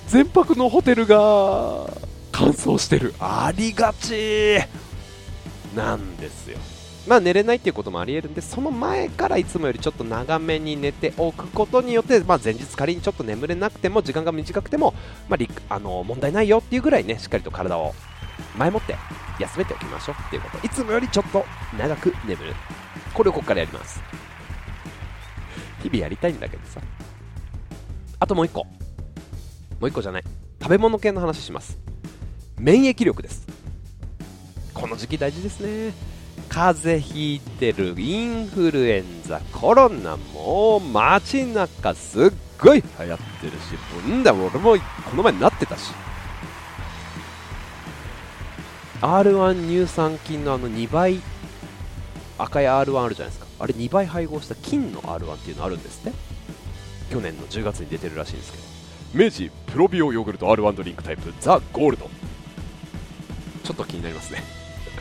[0.08, 1.86] 全泊のホテルが
[2.32, 3.14] 乾燥してる。
[3.18, 4.58] ありがち。
[5.74, 6.58] なんですよ。
[7.06, 14.94] まあ寝れないっていうこともありえるんでその前からいつもよりちょっと長めに寝ておくことによって、まあ、前日仮にちょっと眠れなくても時間が短くても、
[15.28, 15.38] ま
[15.68, 17.94] あ、あの問題ないよっていうぐらいねしっかりと体を
[18.56, 18.96] 前もって
[19.40, 20.66] 休めておきましょうっていうこと。
[20.66, 21.44] いつもよりちょっと
[21.78, 22.54] 長く眠る。
[23.14, 24.00] これをここからやります。
[25.82, 26.80] 日々やりたいんだけどさ。
[28.18, 28.64] あともう一個。
[28.64, 30.24] もう一個じゃない。
[30.60, 31.89] 食べ物系の話します。
[32.60, 33.46] 免疫力です。
[34.74, 35.94] この時期大事ですね。
[36.50, 44.76] 風邪ひいてるインフルエンザコロナもう街中すっごい流行ってるしんだ俺も
[45.08, 45.92] この前なってたし。
[49.00, 51.22] R1 乳酸菌のあの2倍
[52.36, 53.46] 赤い R1 あるじゃないですか。
[53.58, 56.18] あれ2倍配合した金の R1 っていうのあるんですって。
[57.10, 59.24] 去年の10月に出てるらしいんですけど。
[59.24, 62.10] 明治プロビオヨーグルト R1 ドリンクタイプザ・ゴールド。
[63.70, 64.42] ちょっと気になりますね。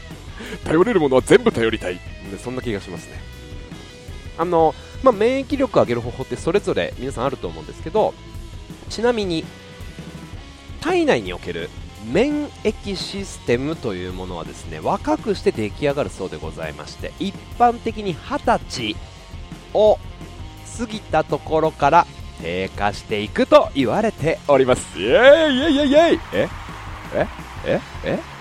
[0.63, 1.99] 頼れるものは全部頼りたい。
[2.43, 3.19] そんな気がしますね。
[4.38, 8.13] あの、まあ、免疫力を上げる方法ってそれぞれ皆さんあると思うんですけど
[8.89, 9.43] ちなみに
[10.82, 11.69] 体内における
[12.10, 18.95] 免疫システムというものはですね若くして出来上がるそうでございまして一般的に20歳
[19.73, 19.99] を
[20.77, 22.08] 過ぎたところから
[22.41, 24.97] 低下していくと言われております。
[24.97, 26.19] イエーイイエイイエイイエイ。
[26.34, 26.47] え？
[27.13, 27.27] え？
[27.65, 27.82] え？
[28.05, 28.38] え？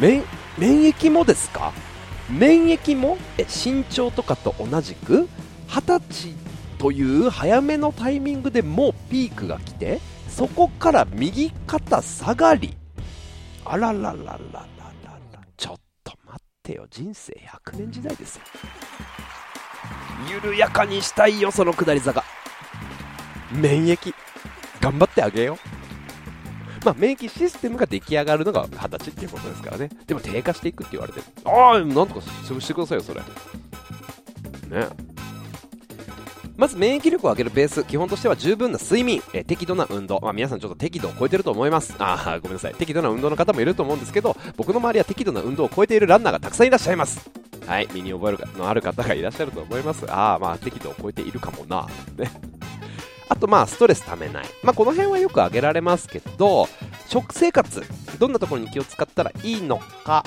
[0.00, 0.22] 免
[0.58, 1.72] 疫もですか？
[2.30, 3.18] 免疫も？
[3.36, 5.28] え身長とかと同じく
[5.68, 6.34] ？20歳
[6.78, 12.76] という早めのタイミングでもうピークが来てそこから右肩下がり。
[13.64, 16.86] あらららららららちょっと待ってよ。
[16.90, 17.32] 人生
[17.66, 18.42] 100年時代ですよ。
[20.30, 22.22] 緩やかにしたいよその下り坂。
[23.52, 24.14] 免疫
[24.80, 25.58] 頑張ってあげよう。
[26.84, 29.88] まあ、免疫システムが出来上がるのが二十歳っていうことですからね。
[30.06, 33.20] でも低下していくって言われて、ああ、なんとか潰してくださいよ、それ。
[33.20, 34.88] ね。
[36.58, 41.94] まず免疫力を上げるベース、基本としては十分な睡眠、え適度な運動、まあ、皆さんちょっと適度を超えてると思います。
[42.00, 42.74] ああ、ごめんなさい。
[42.74, 47.30] 適度な運動の方もいると思うんですけど、僕の周りは適度な運動を超えているランナーがたくさんいらっしゃいます。
[47.64, 50.04] はい、身に覚えるのある方がいらっしゃると思います。
[50.10, 51.86] ああ、まあ適度を超えているかもな。
[52.16, 52.57] ね。
[53.28, 54.46] あとまあストレスためない。
[54.62, 56.68] まあこの辺はよく挙げられますけど、
[57.08, 57.82] 食生活、
[58.18, 60.24] どんなところに気を使ったらいいのか、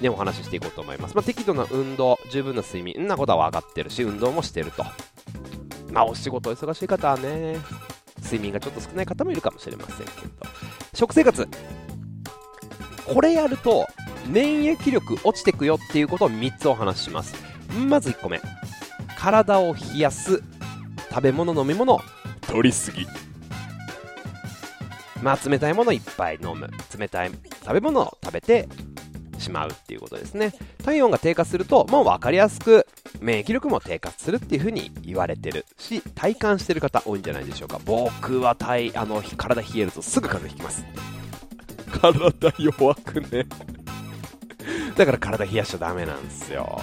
[0.00, 1.14] ね、お話ししていこうと思います。
[1.14, 4.84] まあ、適度な運動、十分な睡眠、んなことは分かってるし、運動もしてると。
[5.92, 7.58] まあお仕事忙しい方はね、
[8.22, 10.46] 睡眠がちょっと少ない方もいるかもしれませんけど。
[10.94, 11.48] 食生活。
[13.06, 13.88] これやると、
[14.26, 17.34] 免疫力落ちてくよっていうことを3つお話しします。
[17.88, 18.40] まず1個目。
[19.16, 20.42] 体を冷やす
[21.10, 22.00] 食べ物飲み物
[22.42, 23.06] 取りすぎ。
[25.22, 26.70] まあ冷たいものいっぱい飲む。
[26.98, 27.30] 冷たい
[27.62, 28.68] 食べ物を食べて
[29.38, 30.54] しまうっていうことですね。
[30.84, 32.86] 体温が低下するともう分かりやすく
[33.20, 37.80] 免疫力も低下するっていう風に言われてるし体感してる方多いんじゃないでしょうか。
[37.84, 40.84] 僕は体あの体冷えるとすぐ風邪ひきます。
[42.00, 43.46] 体弱くね。
[44.96, 46.80] だから体冷やしちゃダメなんですよ。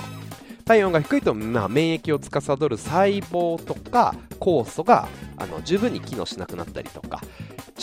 [0.67, 7.21] 体温が低いと、まあ、免疫を司る細胞とか酵素があの十分に機能しなくなったりとか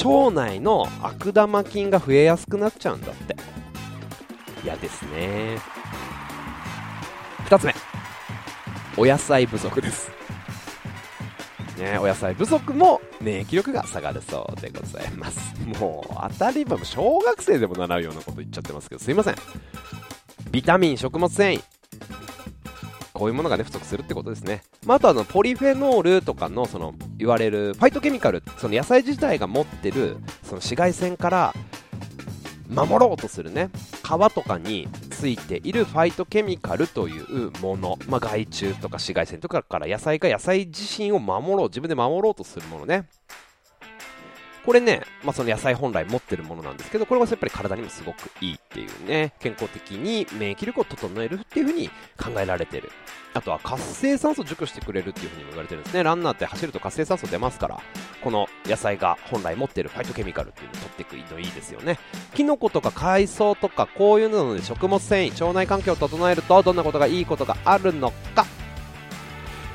[0.05, 3.37] 腸内の悪玉菌が増えやすくなっちゃうんだって。
[4.65, 5.59] 嫌ですね。
[7.47, 7.75] 2つ目。
[8.97, 10.11] お野菜不足です。
[11.79, 15.55] ね、お野菜不足も免疫力が下がるそうでございます。
[15.81, 19.35] もう当たり前小学生でも習うようなこと言っちゃってますけどすいません。
[20.51, 21.74] ビタミン食物繊維。
[23.15, 31.55] こういうものがね不足するってことですね、まあ、あとあのポリフェノールとかのその言われるファイトケミカルその野菜自体が持ってるその紫外線から
[32.69, 33.71] 守ろうとするね
[34.03, 43.09] 皮とかについているファイトケミカルというもの、まあ、害虫とか紫外線とかから野菜が野菜自身を守ろう自分で守ろうとするものね。
[44.65, 52.91] これね、まあ、その野菜本来持ってるものなんですけど、これはやっぱり体にもすごくいいっていうね、健康的に免疫力を整えるっていう風に考えられてる。
[53.35, 56.03] あとは活性酸素を除去してくれるっていう風にも言われてるんですね。
[56.03, 57.81] ランナーって走ると活性酸素出ますから、
[58.23, 61.99] この野菜が本来持ってるファイトケミカルっていうのを取っていくのいいですよね。
[62.35, 68.47] キノコとか海藻とかこういうので食物繊維、腸内環境を整えるとどんなことがいいことがあるのか。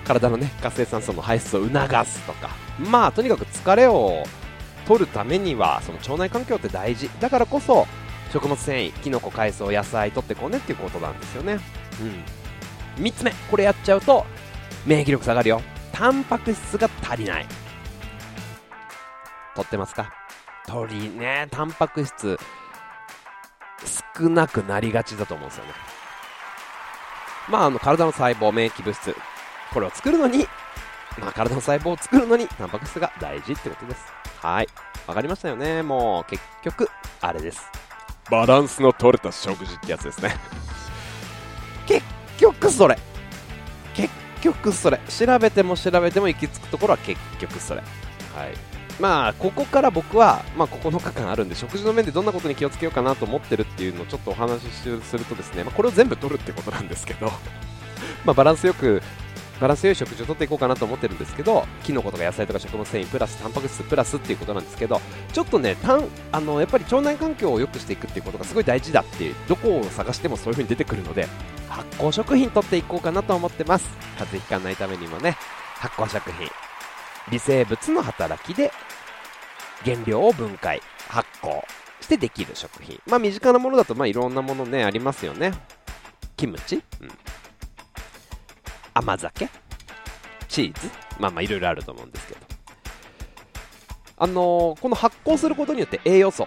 [0.05, 2.49] 体のね、活性酸素の排出を促すとか。
[2.79, 4.23] まあ、とにかく疲れを
[4.89, 7.11] 取るためにはその腸内環境って大事。
[7.19, 7.85] だからこそ
[8.33, 11.59] 食物繊維きのこ海藻野菜取ってこうねっていうことなんですよね。
[12.97, 13.03] うん。
[13.03, 14.25] 3つ目これやっちゃうと
[14.87, 15.61] 免疫力下がるよ。
[15.91, 17.45] タンパク質が足りない。
[19.55, 20.11] 取ってますか？
[20.65, 21.47] 鳥ね。
[21.51, 22.39] タンパク質
[24.17, 25.71] 少なくなりがちだと思うんですよね。
[27.47, 29.15] まああの体の細胞免疫物質
[29.71, 30.47] これを作るのに
[31.19, 34.67] まあ体の細胞を作るのにタンパク質が大事ってことですはい。
[35.05, 35.83] わかりましたよね。
[35.83, 37.61] もう、結局、あれです。
[38.31, 40.35] バランスの取れた食事ってやつですね。
[41.85, 42.05] 結
[42.37, 42.97] 局それ。
[43.93, 44.99] 結局それ。
[45.09, 47.81] 調べても調べても行き着くところは結局それ。
[47.81, 47.85] は
[48.45, 48.53] い。
[48.99, 54.71] まあ、ここから僕は、まあ、9日間あるんで、食事の面でどんなことに気をつけようかなと思ってるっていうのをちょっとお話し
[55.03, 57.31] するとですね、まあ、これを全部取るってことなんですけど、
[58.23, 59.01] ま、バランスよく
[59.59, 65.01] バラス良い食事をとっていこうかなと思ってるんですけどキノコとか野菜とか食物繊維プラスタンパク質プラスっていうことなんですけど
[65.33, 71.27] ちょっとねたんあのやっぱり腸内環境を良くしていくっていうことがすごい大事だっていうどこを探してもそういう風に出てくるので
[71.67, 73.87] 発酵食品とっていこうかなと思ってます。
[74.17, 75.35] 風邪ひかないためにもね
[75.75, 76.47] 発酵食品。
[77.31, 78.71] 微生物の働きで
[79.85, 80.81] 原料を分解。
[81.07, 81.63] 発酵
[82.01, 82.99] してできる食品。
[83.07, 85.53] まあ身近なものだとまあいろんなものねありますよね。
[86.37, 87.09] キムチ、うん。
[88.99, 89.49] 甘酒？
[90.49, 90.89] チーズ？
[91.19, 92.39] まあまあいろいろあると思うんですけど。
[94.21, 96.45] あのー、この発酵することによって栄養素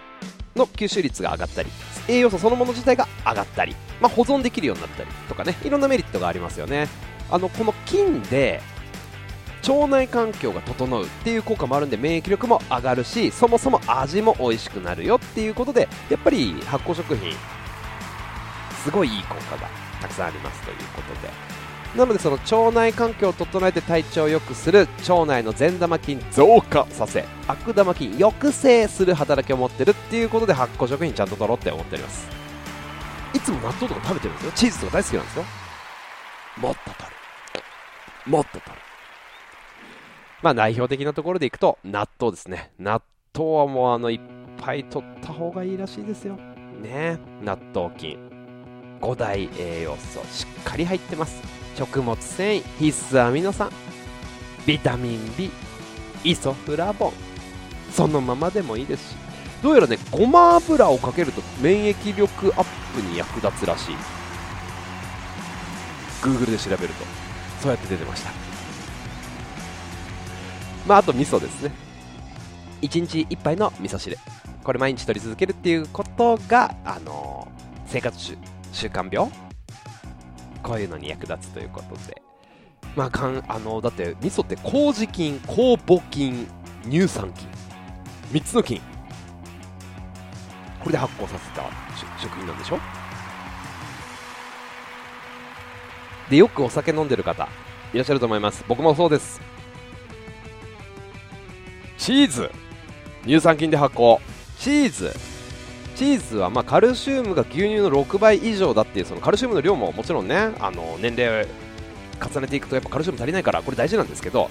[0.54, 1.70] の吸収率が上がったり
[2.06, 6.88] 栄養素そのもの自体が上がったり、まあ、保存できるようになったりとかねいろんなメリットがありますよね。
[7.30, 8.60] あのこの菌で
[9.66, 17.32] 腸内環境が整うっていう効果もあるんで免疫力も上がるしそもそも味も美味しくなるよっていうことでやっぱり発酵食品
[18.84, 19.68] すごいいい効果が
[20.02, 21.41] たくさんありますということで。
[21.96, 32.26] なのでその腸内環境を整えて体調を良くする腸内の善玉菌増加させ悪玉菌抑制する働きを持ってるっていうことで発酵食品ちゃんと取ろうって思っております。
[33.34, 34.52] いつも納豆とか食べてるんですよ。
[34.54, 35.44] チーズとか大好きなんですよ。
[36.58, 36.96] もっと取
[38.26, 38.30] る。
[38.30, 38.72] もっと取る。
[40.42, 42.72] まあ代表的なところでいくと納豆ですね。
[42.78, 43.02] 納
[43.34, 44.20] 豆はもうあのいっ
[44.58, 46.36] ぱい取った方がいいらしいですよ。
[46.80, 47.18] ね。
[47.42, 48.18] 納豆菌。
[49.00, 50.20] 5大栄養素。
[50.32, 53.70] しっかり入ってます食物繊維必須アミノ酸
[54.66, 55.50] ビタミン B
[56.24, 57.12] イソフラボン。
[57.90, 59.16] そのままでもいいですし。
[59.62, 63.94] どうやらねごま油をかけると免疫力アップに役立つらしい。
[66.20, 67.04] Google で調べると
[67.60, 68.30] そうやって出てました。
[70.86, 71.72] まああと味噌ですね。
[72.82, 74.18] 1日1杯の味噌汁。
[74.64, 78.36] これ毎日取り続けるっていうことがあのー、生活習
[78.72, 79.30] 習慣病
[80.62, 82.22] こういうのに役立つということで。
[82.94, 86.46] まあかんあのだって味噌って麹菌酵母菌
[86.84, 87.48] 乳酸菌
[88.32, 88.80] 3つの菌。
[90.80, 91.62] これで発酵させた
[92.20, 92.78] 食品なんでしょ？
[96.28, 97.48] でよくお酒飲んでる方
[97.92, 98.64] いらっしゃると思います。
[98.68, 99.40] 僕もそうです。
[101.98, 102.50] チーズ。
[103.24, 104.18] 乳酸菌で発酵。
[104.58, 105.31] チーズ。
[106.02, 111.46] チーズはまカルシウムが牛乳の6倍以上だっていうそのカルシウムの量ももちろんねあの年齢
[112.20, 114.50] 重ねていくとやっぱカルシウム足りないからこれ大事なんですけど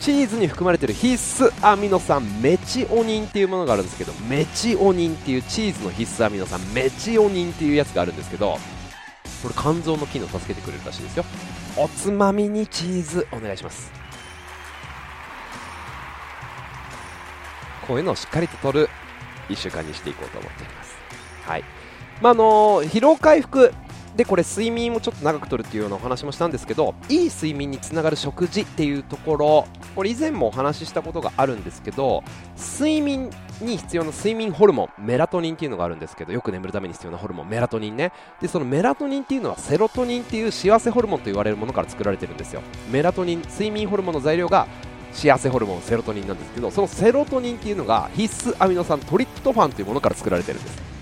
[0.00, 8.58] チーズに含まれてる必須アミノ酸メチオニンっていうものがあるんですけどメチオニンっていうチーズの必須アミノ酸メチオニンっていうやつがあるんですけど
[9.44, 11.24] これ肝臓の機能を助けてくれるらしいですよ。
[11.76, 13.92] おつまみにチーズお願いします。
[17.86, 18.88] こういうのをしっかりと取る。
[19.48, 20.96] 1週間にしていこうと思っております。
[21.44, 21.64] はい。
[22.20, 23.72] まああの疲労回復。
[24.16, 29.68] でこれ睡眠をちょっと長くとるっていうようなお話もしたんですけどいい睡眠につながる食事っていうところ。
[29.94, 32.22] これ以前もお話ししたことがあるんですけど
[32.56, 33.30] 睡眠
[33.60, 38.12] に必要な睡眠ホルモンメラトニンっていうのがあるんですけどよく眠るために必要なホルモンメラトニンね。
[38.40, 42.62] でそのメラトニンっていうのはセロトニンっていう幸せホルモンと言われるものから作られてるんですよ。
[42.90, 44.66] メラトニン睡眠ホルモンの材料が
[45.12, 50.98] 幸せホルモンセロトニンなんですけどそのセロトニンっていうのが必須アミノ酸トリプトファンというものから作られてるんです。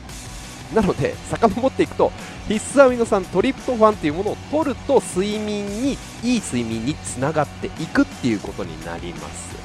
[0.74, 2.10] なので遡っていくと
[2.48, 5.92] 必須アミノ酸トリプトファンっていうものを取ると睡眠に
[6.24, 9.56] いい睡眠につながっていくっていうことになります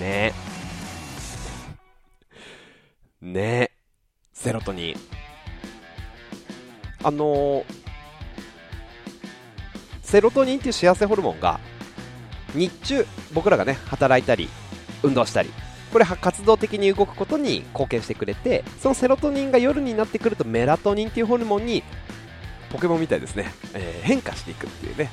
[0.00, 0.32] ね。
[3.20, 3.70] ね。
[4.32, 4.94] セロトニン。
[7.04, 7.88] あのー
[10.08, 11.60] セロトニンっていう幸せホルモンが
[12.54, 14.48] 日中僕らがね働いたり
[15.02, 15.50] 運動したり
[15.92, 21.82] これは活動的に動くことに貢献してくれてそのセロトニンが夜になってくるとメラトニンっていうホルモンに
[22.70, 25.10] ポケモンみたいですね、えー変化していくっていうね。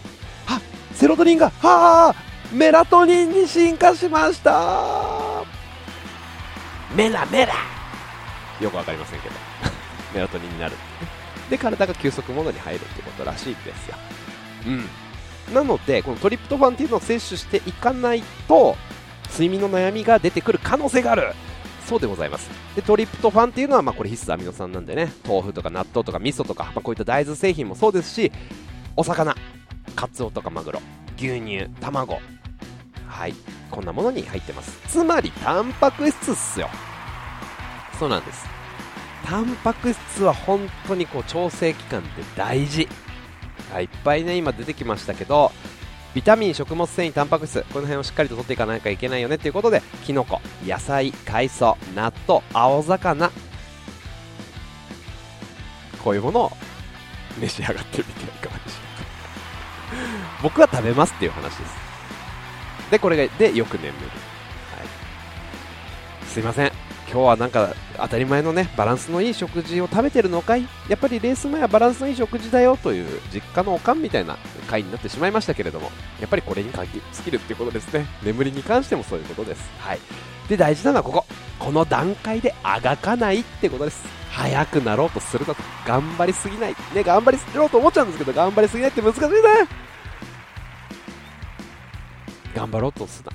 [0.48, 0.60] あ
[0.94, 2.16] セロトニンがはあ
[2.54, 5.44] メラトニンに進化しました。
[6.96, 7.54] メラメラ。
[8.62, 9.36] よくわかりませんけど。
[10.14, 10.76] メラトニンになる
[11.50, 13.96] で体が休息モードに入るってことらしいですよ。
[14.68, 14.90] うん。
[15.54, 18.76] なのでこのトリプトファンっていうのを摂取していかないと
[19.32, 21.34] 睡眠の悩みが出てくる可能性がある。
[21.86, 22.50] そうでございます。
[22.76, 25.12] でトリプトファンっていうのはまあこれ必須アミノ酸なんでね。
[25.28, 28.32] 豆腐とか納豆とか味噌とか、まあ、こういった大豆製品もそうですし
[28.96, 29.36] お魚。
[29.96, 30.82] カツオとかマグロ。
[31.18, 31.70] 牛乳。
[31.80, 32.20] 卵。
[33.08, 33.34] はい。
[33.70, 34.80] こんなものに入ってます。
[34.88, 36.70] つまりタンパク質っすよ。
[38.00, 38.46] そうなんです。
[39.26, 42.88] タンパク質は本当にこう調整期間って大事。
[43.74, 45.52] あいっぱいね今出てきましたけど
[46.14, 53.32] ビタミン食物繊維タンパク質この辺をしっかりと取っていかなきゃいけないよねっていうことでキノコ野菜海藻納豆青魚
[56.04, 56.52] こういうものを
[57.40, 59.06] 召し上がってみてはいかがでしょうか。
[60.44, 61.76] 僕は食べますっていう話です。
[62.92, 63.98] でこれがでよく眠る、は
[66.24, 66.85] い、すいません。
[67.16, 70.68] 今日はなんか当たり前のねバランスのいい食事を食べてるのかい？
[70.90, 74.38] やっぱりレース前はバランスのいい食事だよという実家のおかんみたいな
[74.68, 78.06] 回になってしまいましたけれどもやっぱりこれに限尽きるっていうことですね。
[78.22, 79.64] 眠りに関してもそういうことです。
[79.80, 80.00] はい。
[80.50, 81.26] で大事なのはここ。
[81.58, 84.04] この段階であがかないってことです。
[84.32, 85.64] 早くなろうとするなと。
[85.88, 86.76] 頑張りすぎない。
[86.94, 89.30] ね頑張りすぎろうと思っちゃうんですけど頑張りすぎないって難しいね。
[92.54, 93.32] 頑張ろうとすな。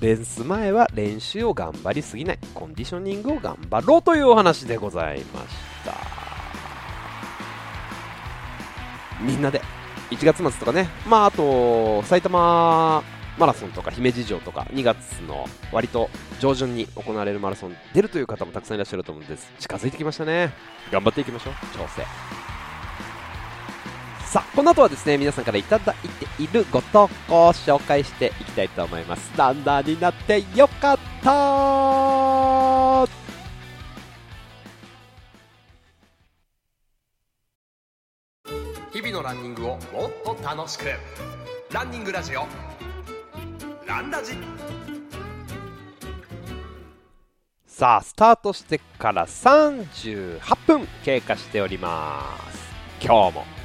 [0.00, 5.46] レース前は練習を頑張りすぎないコンディショニングを頑張ろうというお話でございまし
[5.84, 5.94] た。
[9.20, 9.60] みんなで
[10.10, 10.88] 1月末とかね。
[11.06, 13.02] まああと埼玉
[13.38, 16.08] マラソンとか姫路城とか2月の割と
[16.40, 19.52] 上旬に行われるマラソン出るという方もたくさんいらっしゃると思うんです。
[19.58, 20.52] 近づいてきましたね。
[20.90, 21.54] 頑張っていきましょう。
[21.76, 22.49] 調整。
[24.30, 29.36] さあこの後はですね皆さんからいただいているご投稿を紹介していきたいと思います。
[29.36, 33.06] ランナーになってよかった
[38.92, 39.80] 日々のランニングをもっ
[40.24, 40.84] と楽しく。
[41.72, 42.46] ランニングラジオ。
[43.84, 44.34] ランラジ。
[47.66, 52.60] さあスタートしてから38分経過しております。
[53.04, 53.59] 今日も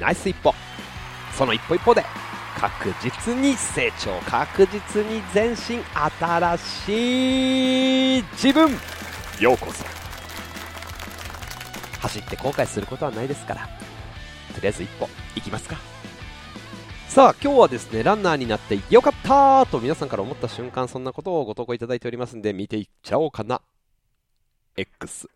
[0.00, 0.54] ナイス一歩。
[1.36, 2.04] その一歩一歩で
[2.56, 5.82] 確実に成長確実に前進
[6.20, 8.70] 新しい自分。
[9.40, 9.84] ようこそ。
[12.00, 13.68] 走って後悔することはないですから。
[14.54, 15.76] とりあえず一歩行きますか。
[17.08, 23.60] さあ今日はですねランナーになってよかったと皆さんから思った瞬間そんなことをご投稿いただいておりますんで見ていっちゃおうかな。
[24.76, 25.28] X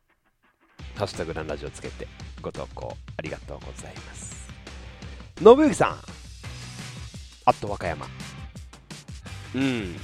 [0.97, 2.07] ハッシュタグランラジオつけて
[2.41, 4.34] ご投稿ありがとうございます。
[5.37, 5.99] 信之さん。
[7.47, 8.07] あっと和歌山。
[9.57, 9.97] うん。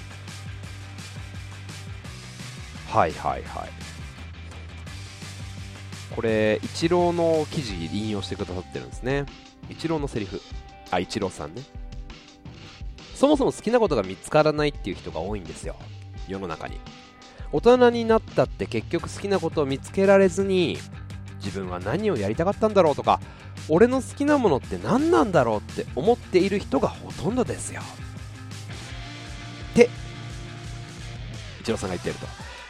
[2.88, 3.68] はいはいはい。
[6.14, 9.24] これイチローの記事引用してくださってるんですね。
[9.68, 10.40] イチローのセリフ。
[10.90, 11.62] あイチローさんね。
[13.14, 15.76] そもそも好きなことが見つからないっていう人が多いんですよ。
[16.26, 16.80] 世の中に。
[17.52, 20.76] 大人になったって結局好きなことを見つけられずに
[21.42, 23.20] 自分は何をやりたかったんだろうとか
[23.68, 27.82] 俺の好きなものって何なんだろうって思っている人がほとんどですよ。
[29.72, 29.88] って
[31.60, 32.26] イチローさんが言ってると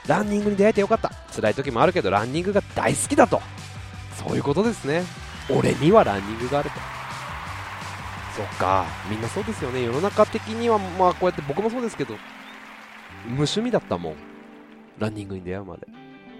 [0.06, 1.12] ランニングに出会えてよかった。
[1.34, 3.40] 辛い時もあるけどランニングが大好きだと。
[4.16, 5.04] そういうことですね。
[5.48, 6.76] 俺にはランニングがあると。
[8.36, 8.86] そっか。
[9.08, 9.82] みんなそうですよね。
[9.82, 12.14] 世の中的にはまあこうやって僕もそうですけど
[13.26, 14.14] 無趣味だったもん。
[14.98, 15.86] ランニングに出会うまで。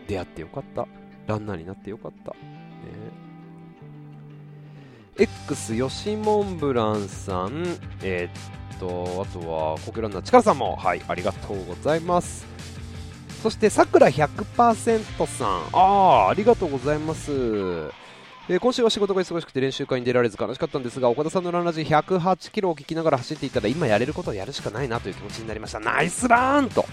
[0.08, 0.86] 出会ってよかった。
[1.26, 2.30] ランナーになってよかった。
[2.32, 2.36] ね。
[5.18, 7.78] X 吉モンブランさん。
[8.02, 10.76] えー、っとあとはコケランナー力さんも。
[10.76, 12.46] はいありがとうございます。
[13.42, 15.48] そしてさくら100%さん。
[15.72, 17.30] ああありがとうございます。
[17.32, 17.92] えー
[18.58, 25.78] 今週は仕事が忙しくて練習会に出られず悲しかったんですが岡田さんのランラジ108キロを聞きながら走っていたら今やれることをやるしかないなという気持ちになりました。
[25.78, 26.84] ナイスランと。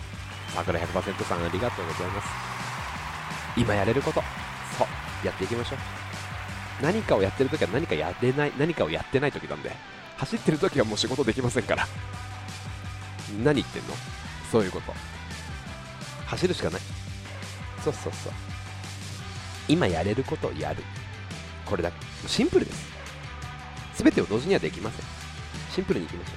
[0.54, 2.57] 桜100%さんありがとうございます。
[3.58, 4.22] 今やれること。
[4.78, 5.26] そう。
[5.26, 5.80] やっていきましょう。
[6.84, 8.54] 何かをやってるときは何かやれない。
[8.58, 9.72] 何かをやってないときなんで。
[10.18, 11.88] 走ってるときはもう仕事できませんから。
[13.44, 13.94] 何言ってんの？
[14.52, 14.94] そういうこと。
[16.28, 16.82] 走るしかない。
[17.84, 18.34] そうそうそう。
[19.68, 20.84] 今やれることをやる。
[21.66, 21.98] これだけ。
[22.28, 22.88] シンプルです。
[23.96, 25.06] 全てを同時にはできません。
[25.72, 26.30] シンプルにいきまし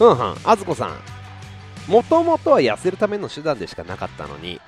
[0.00, 0.08] ょう。
[0.10, 1.90] うんはんあずこさん。
[1.90, 4.60] もともとは痩せるための手段でしかなかったのに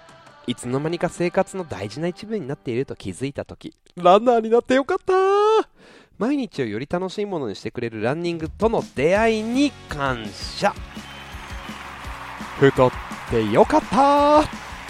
[0.49, 5.13] いつの間にか生活の大事な一部になっていると気づいた時ランナーになってよかった。
[6.17, 10.75] 毎日をより楽しいものにしてくれるランニングとの出会いに感謝。
[12.59, 12.91] 太っ
[13.31, 14.43] てよかった。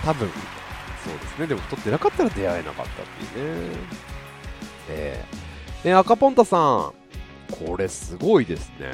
[0.05, 0.29] 多分。
[1.05, 1.47] そうですね。
[1.49, 3.77] でも太ってなかったら出会えなかったっていうね。
[4.91, 6.93] えー、えー赤ポンタさん。
[7.67, 8.93] これすごいですね。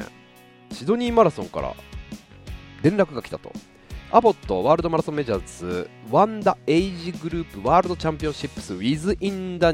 [0.71, 1.75] シドニーマラソンから
[2.81, 3.53] 連絡が来たと
[4.11, 9.65] アボットワールドマラソンメジャーズワンダエイジグループワールドチャンピオンシップス Within the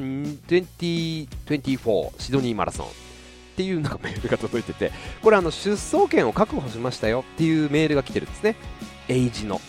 [1.28, 2.88] 2024シドニーマラソン。
[2.88, 2.90] っ
[3.58, 8.56] ていうなんかメールが届いててこれあの出走権を確保しましたよっていうメールが来てるんですね。
[9.10, 9.60] エイジの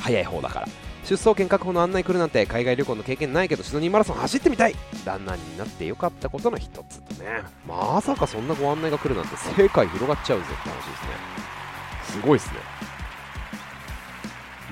[0.00, 0.68] 早い方だから。
[1.04, 4.74] 出走権確保の案内来るなんて海外旅行の経験ないけどシドニーマラソン走ってみたい!
[5.04, 7.42] ランナーになってよかったことの一つとね。
[7.66, 12.20] まさかそんなご案内が来るなんて世界広がっちゃうぜって話ですね。
[12.20, 12.81] すごいですね。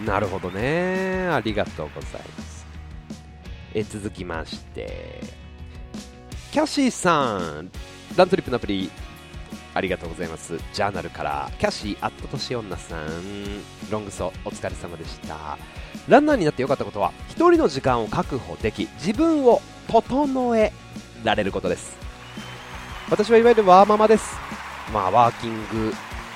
[0.05, 1.29] なるほどね。
[1.29, 2.67] ありがとうございます。
[3.75, 5.21] え続きまして。
[6.53, 7.71] キャシーさん。
[8.17, 8.91] ラントリップのアプリ。
[9.73, 10.59] ありがとうございます。
[10.73, 11.51] ジャーナルから。
[11.59, 13.09] キャシーアットとし女さん。
[13.91, 15.59] ロングソお疲れ様でした。
[16.09, 20.73] ランナーになってよかったことは一人の時間を確保でき自分を整え
[21.23, 21.97] られることです。
[23.11, 24.37] 私はいわゆるワーママです。
[24.93, 25.93] まあワーキング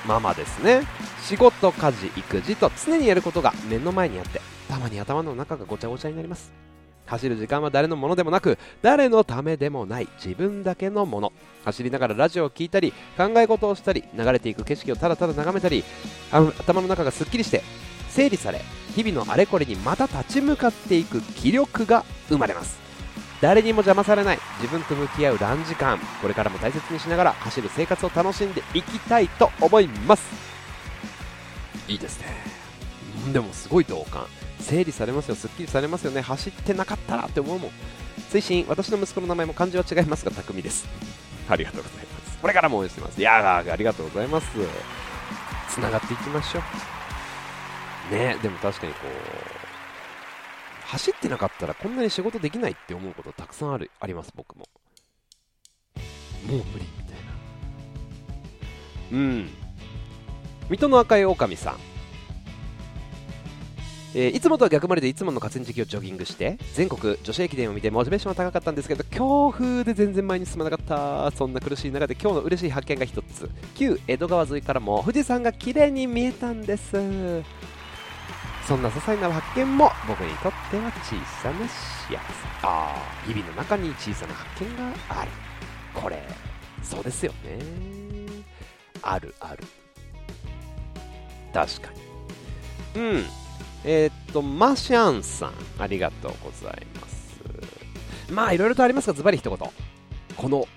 [0.07, 0.83] ママですね。
[1.23, 4.39] 仕事家事育児と常にやることが目の前にあって
[4.69, 6.53] たまに頭の中がごちゃごちゃになります。
[7.07, 11.33] 走る時間は誰のものでもなく誰のためでもない自分だけのもの。
[11.63, 15.83] 走りながらラジオを聞いたり考え事をしたり流れていく景色をただただ眺めたり
[16.31, 17.63] 頭の中がすっきりして
[18.09, 18.61] 整理され
[18.95, 22.84] 日々のあれこれにまた立ち向かっていく気力が生まれます。
[23.41, 24.39] 誰にも邪魔されない。
[24.61, 25.99] 自分と向き合うラン時間。
[26.21, 30.23] これからも大切にしながら走る生活を楽しんでいきたいと思います。
[31.87, 32.27] いいですね。
[33.33, 34.25] でもすごい同感。
[34.59, 36.21] 整理されますよすっきりされますよね。
[36.21, 37.71] 走ってなかったらって思うもん。
[38.31, 40.87] 推進私の息子の名前も漢字は違いますが匠です。
[41.49, 42.37] ありがとうございます。
[42.41, 43.19] これからも応援してます。
[43.19, 44.47] いやありがとうございます。
[45.69, 46.59] つながっていきましょ
[48.11, 48.13] う。
[48.13, 49.54] ねでも確かにこう
[50.95, 54.65] 走ってなかったらこんなに仕事できないって思うことたくさんあるあります僕も。
[56.47, 57.15] もう無理みたい
[59.11, 59.17] な。
[59.17, 59.49] うん。
[60.69, 61.75] 水戸の赤い狼さん。
[64.17, 73.49] えーいつもとは逆回りでいつもの河川敷をジョギングして全国女子駅伝を見てモチベーションは高かったんですけど強風で全然前に進まなかったそんな苦しい中で今日の嬉しい発見が一つ。
[73.75, 77.43] 旧江戸川沿いからも富士山が綺麗に見えたんです。
[78.67, 82.17] そんな些細な発見も僕にとっては小さな幸せ。
[82.63, 85.31] ああ日々の中に小さな発見がある。
[85.93, 86.21] これ
[86.81, 87.59] そうですよね。
[89.03, 89.63] あるある。
[91.53, 91.91] 確か
[92.95, 93.01] に。
[93.01, 93.25] うん。
[93.83, 97.39] えーっとマシャンさんありがとうございます。
[98.31, 99.69] まあいろいろとありますがズバリ一言。
[100.35, 100.67] この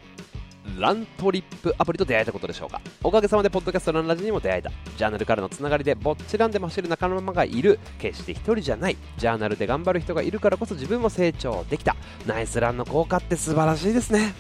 [0.79, 2.81] ラントリップアプリと出会えたことでしょうか？
[3.03, 4.71] おかげさまでポッドキャストランラジにも出会えた。
[4.97, 7.79] ジャーナルからのつながりでぼっちランでも走る仲間がいる。
[7.99, 8.97] 決して一人じゃない。
[9.17, 11.97] ジャーナルで頑張る人がいるからこそ自分も成長できた。
[12.27, 14.35] ナイスランの効果って素晴らしいですね。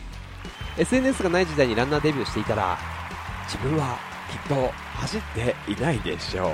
[0.76, 2.78] SNS がない時代にランナーデビューしていたら
[3.46, 3.96] 自分は
[4.30, 6.50] きっと走っていないでしょう。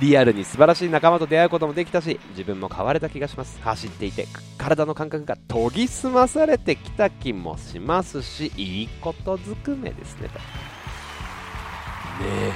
[0.00, 3.60] リアルに素晴らしい仲間と出会うこともできたし自分も変われた気がします。
[3.62, 4.26] 走っていて
[4.58, 10.28] 体の感覚が研ぎ澄まされてきた気もしますしいいことずくめですね。
[10.28, 10.42] とね
[12.22, 12.52] え。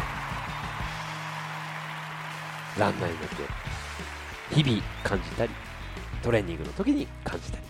[2.79, 3.37] ランナーになって
[4.55, 5.53] 日々感じたり
[6.23, 7.65] トレーニングの時に感じたり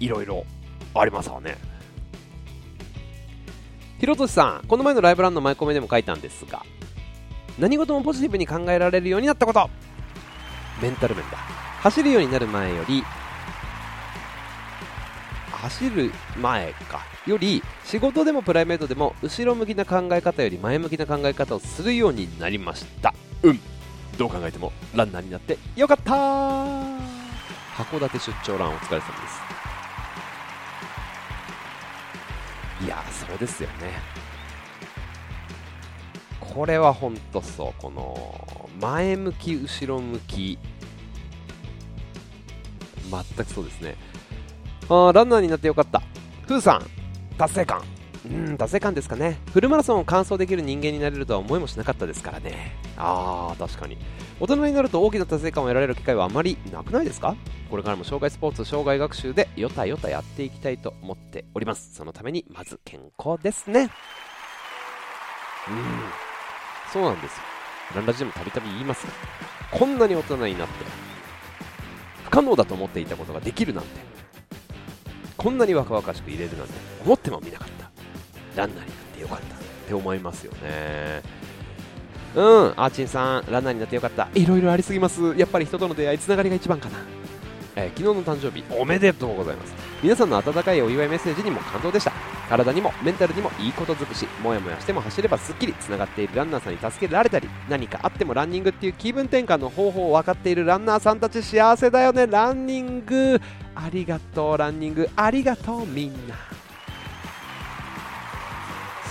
[0.00, 0.44] いろいろ
[0.94, 1.56] ありますわね。
[3.98, 6.62] ひろとしさんこの前のライブランの前コメでも書いたんですが
[7.58, 9.68] 何事もポジティブに考えられるようになったこと。
[10.80, 11.36] メンタル面だ。
[11.82, 13.02] 走るようになる前より
[15.52, 17.00] 走る前か。
[17.26, 23.12] より仕事でもプライベートでも後ろ向きな考え方より前向きな考え方をするようになりました。
[23.42, 23.60] うん。
[24.16, 26.12] どう考えてもランナーになってよかった。
[26.12, 29.04] 函館出張ランお疲れ様で
[32.80, 32.84] す。
[32.84, 34.17] いやそうですよね。
[36.54, 37.80] これは本当そう。
[37.80, 40.58] この前向き後ろ向き。
[43.10, 43.96] 全くそうですね。
[44.88, 46.02] あーランナーになってよかった。
[46.46, 46.86] ふーさん
[47.36, 47.82] 達成感。
[48.26, 49.38] うん達成感ですかね。
[49.52, 52.76] フルマラソンを完走できる人間になれるとは思いもしなかったですからね。
[52.96, 53.96] あー確かに。
[54.40, 57.36] 大人になると大きな達成感を得られる機会はあまりなくないですか？
[57.70, 61.94] これからも障害スポーツ障害学習でよたよたやっていきたいと思っております。
[61.94, 63.90] そのためにまず健康ですね。
[65.68, 66.27] うん。
[66.92, 67.42] そうなんですよ。
[67.96, 69.12] ランラジでもたびたび言いますが
[69.70, 70.74] こんなに大人になって
[72.24, 73.90] 不可能だと思っていたことができるなんて
[75.36, 76.72] こんなに若々しく入れるなんて
[77.04, 77.88] 思ってもみなかった。
[78.56, 79.54] ランナーになってよかった。
[79.54, 81.22] って思いますよね。
[82.34, 82.44] うん。
[82.76, 84.28] アーチンさんランナーになってよかった。
[84.34, 85.34] いろいろありすぎます。
[85.36, 86.98] やっぱり人との出会いつながりが一番かな、
[87.78, 89.72] えー昨日の誕生日おめでとうございます。
[90.02, 92.12] 皆さんの温かいお祝いメッセージにも感動でした。
[92.48, 102.26] 体にもメンタルにもいいこと尽くしもやもやしても走ればすっきりつながっているランナーさんに助けられたり何かあってもランニングっていう気分転換の方法を分かっているランナーさんたち幸せだよね。
[102.26, 103.40] ランニング。
[103.76, 105.08] ありがとうランニング。
[105.14, 106.34] ありがとうみんな。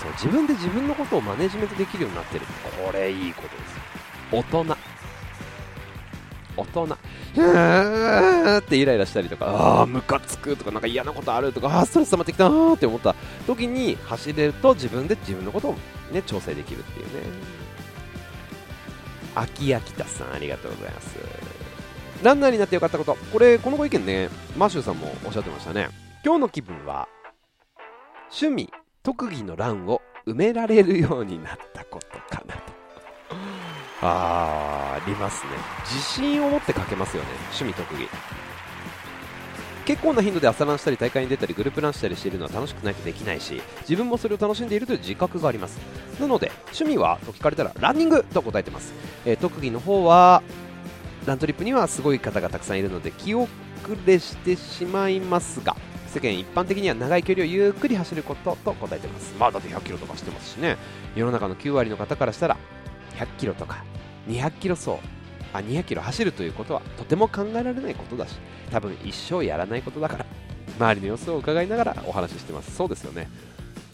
[0.02, 2.46] そう自分で自分のことをマネジメントできるようになってる。
[2.86, 3.82] これいいことですよ。
[4.32, 4.76] 大人
[6.62, 15.76] 大人うーってイライラしたりとかああムカつくとかなんか嫌なことあるとかあーストレス溜まってきたなーって思った時に走れると自分で自分のことを
[16.12, 17.12] ね調整できるっていうね。
[19.36, 21.16] 秋秋田さんありがとうございます。
[22.24, 23.16] ランナーになってよかったこと。
[23.32, 25.90] これこのご意見ねマシューさんもおっしゃってましたね。
[26.26, 27.08] 今日の気分は
[28.32, 32.56] 趣味特技の欄を埋められるようになったことかな。
[34.02, 35.52] あありますね。
[35.86, 37.30] 自信を持って書けますよね。
[37.52, 38.08] 趣味特技。
[39.86, 45.80] 結構な頻度で朝ランしたり大会に出たりグループランしたりしているのは楽しくないとできないし自分もそれを楽しんでいるという自覚があります。
[46.20, 48.94] なので趣味はと聞かれたらランニングと答えてます、
[49.26, 50.44] えー特技の方は
[51.26, 53.50] ラントリップにはすごい方がたくさんいるので気遅
[54.06, 55.76] れしてしまいますが
[56.08, 59.34] 世間一般的には長い距離をゆっくり走ることと答えてます。
[59.40, 60.78] まあだって100キロとかしてますしね。
[61.16, 62.58] 世の中の9割の方からしたら
[63.18, 63.84] 100キロとか
[64.28, 64.92] 200キロ走
[65.54, 68.36] あ200キロ走るということはとても考えられないことだし
[68.72, 70.26] 多分一生やらないことだから
[70.78, 72.76] 周りの様子を伺いながらお話ししてます。
[72.76, 73.30] そうですよね。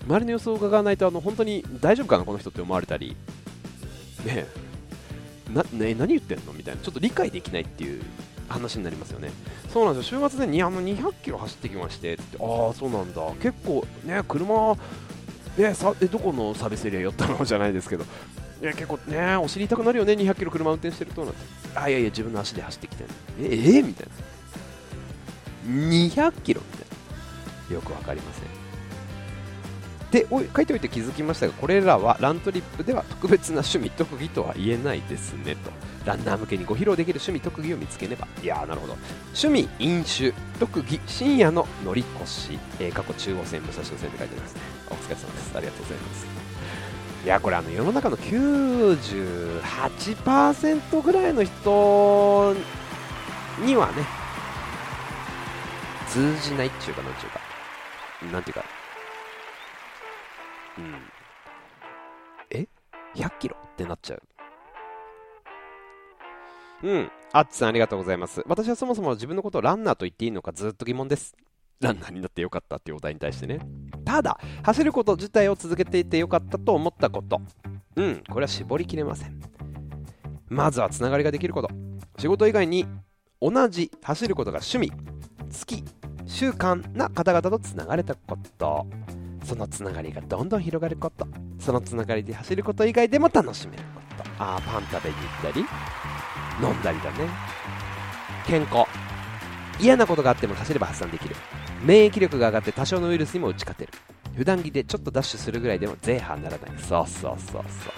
[0.06, 3.16] 周りの様子を伺わないとあの本当に大丈夫かなこの人って思われたり。
[4.26, 4.48] ねえ。
[5.54, 6.52] なね何言ってんの？
[6.52, 6.82] みたいな。
[6.82, 8.02] ちょっと理解できないっていう
[8.50, 9.32] 話になりますよね。
[9.72, 10.28] そうなんですよ。
[10.30, 13.22] 週末でにあの200キロ走ってきましてってああそうなんだ。
[13.42, 14.76] 結構ね車
[15.58, 17.46] えさえどこのサービスエリア寄ったの？
[17.46, 18.04] じゃないですけど。
[18.64, 21.40] いや結構ねお尻痛くなるよね200キロ車運転してるとなんて。
[21.76, 23.04] あいやいや自分の足で走ってきて。
[23.42, 23.86] ええー？
[23.86, 24.08] みたい
[25.68, 25.74] な。
[25.74, 26.88] 200キロみたい
[27.70, 27.76] な。
[27.76, 28.44] よくわかりません。
[30.12, 35.72] でおい書いておいて気づきましたがこれらはラントリップでは特別な趣味特技とは言えないですねと。
[36.06, 38.28] ランナー向けにご披露できる趣味特技を見つけねば。
[38.42, 38.96] いやーなるほど。
[39.36, 44.56] 趣味飲酒特技深夜の乗り越し、えー過去中央線武蔵野線って書いてあります。
[44.56, 45.52] ねお疲れ様です。
[45.54, 46.33] ありがとうございます。
[47.24, 52.54] いやこれあの世の中の98%ぐらいの人
[53.64, 54.04] にはね
[56.10, 57.40] 通じないっていうかなんていうか。
[58.32, 58.64] なんていうか
[60.78, 60.96] うん。
[62.52, 62.68] え
[63.16, 63.58] ？100キロ？
[63.74, 64.22] ってなっちゃう。
[66.84, 67.12] うん。
[67.32, 68.44] あっつさんありがとうございます。
[68.48, 71.36] 私はそもそも自分のことをランナーと言っていいのかずっと疑問です。
[71.80, 73.60] ランナーになってよかったっていうお題に対してね。
[74.06, 77.42] ただ走ること自体を続けていてよかったと思ったこと。
[77.96, 79.40] うんこれは絞りきれません。
[80.50, 81.70] まずはつながりができること。
[82.20, 82.86] 仕事以外に
[83.42, 84.96] 同じ走ることが趣味好
[85.66, 85.84] き
[86.26, 88.88] 習慣な方々とつながれたこと。
[89.44, 91.28] そのつながりがどんどん広がること。
[91.60, 94.30] そのつながりで走ること以外でも楽しめること。
[94.40, 95.66] あーパン食べに行ったり
[96.62, 97.30] 飲んだりだね。
[98.46, 98.86] 健康。
[99.80, 101.36] 嫌なことがあっても走れば発散できる。
[101.84, 103.92] 免疫力が上がって多少のウイルスにも打ち勝てる。
[104.36, 106.72] 普段着でちょっとダッシュするぐらいでもゼーハーならない。
[106.78, 107.90] そうそうそうそ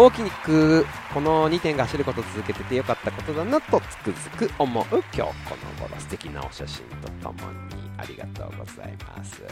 [0.00, 0.04] う。
[0.06, 4.84] 大きくこの2点が走ることを続けててよかったことだなとつくづく思う。
[4.90, 5.26] 今日こ
[5.80, 9.42] の頃素敵なお写真とともにありがとうございます。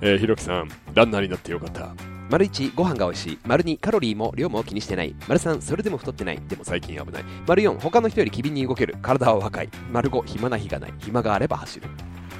[0.00, 2.17] えー、ひろきさん、ランナーになってよかった。
[2.30, 3.38] 丸1ご飯が美味しい。
[3.46, 5.16] 丸2カロリーも量も気にしてない。
[5.26, 6.40] 丸3それでも太ってない。
[6.46, 7.24] でも最近危ない。
[7.46, 8.96] 丸4他の人より機敏に動ける。
[9.00, 9.70] 体は若い。
[9.90, 10.94] 丸5暇な日がない。
[10.98, 11.88] 暇があれば走る。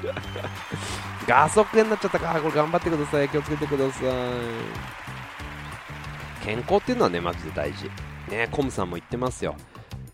[1.26, 2.38] ガソクになっちゃったか。
[2.40, 3.28] これ頑張ってください。
[3.30, 4.04] 気をつけてください。
[6.44, 7.90] 健康っていうのはねマジで大事。
[8.30, 9.56] ねコムさんも言ってますよ。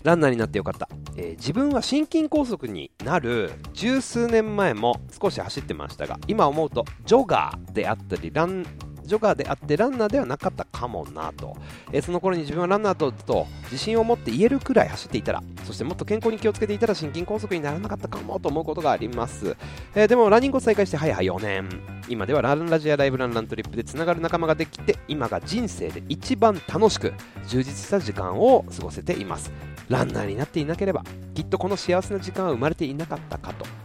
[0.05, 3.53] ランナーになってよかった、えー自分は心筋梗塞になる。
[3.73, 8.67] 十数年前も少し走ってましたが今思うとジョガーであったりラン
[9.05, 11.57] ジョガーであってランナーではなかったかもなと、
[11.93, 19.57] えーその頃に自分はランナーとと自信を持って言えるくらい走っていたらそしてもっと健康に気をつけていたら心筋梗塞にならなかったかもと思うことがあります、
[19.95, 21.69] えーでもランニングを再開して早4年。
[22.09, 27.15] 今ではランラジやライブランラントリップでつながる仲間ができて今が人生で一番楽しく
[27.49, 29.51] 充実した時間を過ごせています。
[29.89, 31.03] ランナーになっていなければ
[31.35, 33.84] きっとこの幸せな時間は生まれていなかったかと。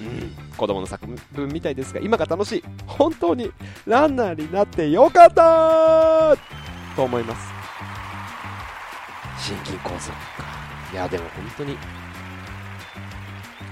[0.00, 3.52] うん、子供の作文みたいですが今が楽しい本当に
[3.86, 6.36] ランナーになってよかった
[6.96, 7.54] と思います。
[9.38, 10.18] 心筋梗塞か。
[10.92, 11.76] いやでも本当に。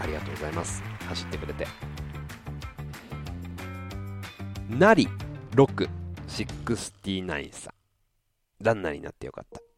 [0.01, 0.83] ありがとうございます。
[1.09, 1.67] 走ってくれて。
[4.69, 5.09] なり
[5.55, 7.75] 669さん。
[8.65, 9.72] ランナーになってよかった。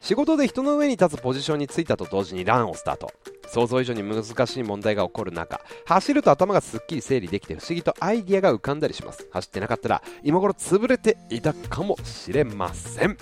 [0.00, 3.12] 仕事で人の上に立つポジションについたと同時にランをスタート。
[3.48, 9.26] 想像以上に難しい問題が起こる中走ると頭がすっきり整理できて不思議とアイディアが浮かんだりします。
[9.32, 13.16] 走ってなかったら今頃潰れていたかもしれません。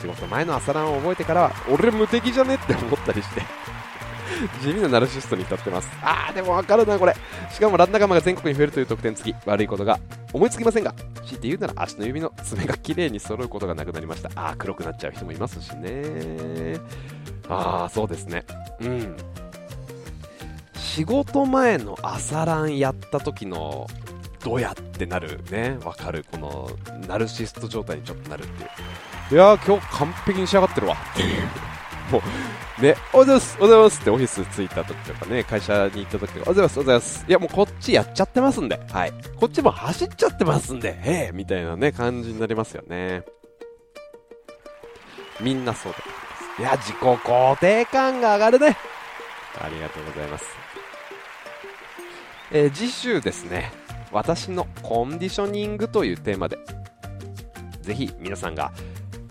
[0.00, 3.42] 仕事前の朝ランを覚えてからは俺無敵じゃねって思ったりして。
[4.62, 5.88] 地味なナルシストに至ってます。
[6.02, 7.14] あーでもわかるなこれ。
[7.52, 9.36] しかもラン仲間が全国に増えるという特典付き。
[9.46, 9.98] 悪いことが
[10.32, 10.92] 思いつきませんが
[11.24, 14.30] 強いて言うなら足の指の爪が綺麗に揃うことがなくなりました。
[14.34, 16.76] あー黒くなっちゃう人もいますしね。
[17.48, 18.44] ああそうですね。
[18.80, 19.16] うん。
[20.74, 23.86] 仕事前の朝ランやった時の
[24.44, 25.78] どうやってなるね。
[25.84, 26.24] わかる。
[26.30, 26.70] この
[27.06, 28.68] ナルシスト状態にちょっとなるっていう。
[29.30, 30.96] いやー今日完璧に仕上がってるわ。
[31.12, 31.42] っていう
[32.10, 32.22] も
[32.78, 37.24] うねおはようございますおはようございますってオフィス着いた時とかね会社に行った時とかおはようございますおはようございます。
[37.28, 39.12] いやもうこっちやっちゃってますんではい。
[39.36, 43.24] こっちも走っちゃってますんでへえみたいなね感じになりますよね。
[45.40, 46.62] みんなそうだと思います。
[46.62, 48.76] いや自己肯定感が上がるね。
[49.60, 50.44] ありがとうございます。
[52.50, 53.70] えー次週ですね。
[54.10, 56.56] 私のコンディショニングというテーマで
[57.82, 58.72] ぜひ皆さんが、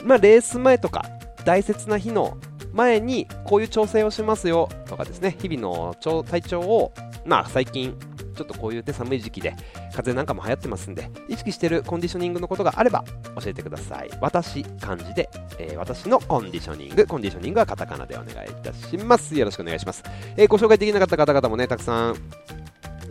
[0.03, 1.03] まあ、レース前とか
[1.43, 2.37] 大切な日の
[2.77, 6.93] 前にこういう調整をしますよとかですね日々の調体調を、
[7.25, 7.97] まあ、最近
[8.35, 9.49] ちょっとこういう手寒い時期で
[9.93, 13.03] 風邪なんかも流行ってますんで意識してるコンディショニングのことがあれば
[13.41, 14.09] 教えてください。
[14.21, 17.07] 私漢字で、えー私のコンディショニング。
[17.07, 19.35] コンディショニングはカタカナでお願いいたします。
[19.35, 20.03] よろしくお願いします、
[20.35, 22.15] えーご紹介できなかった方々もねたくさん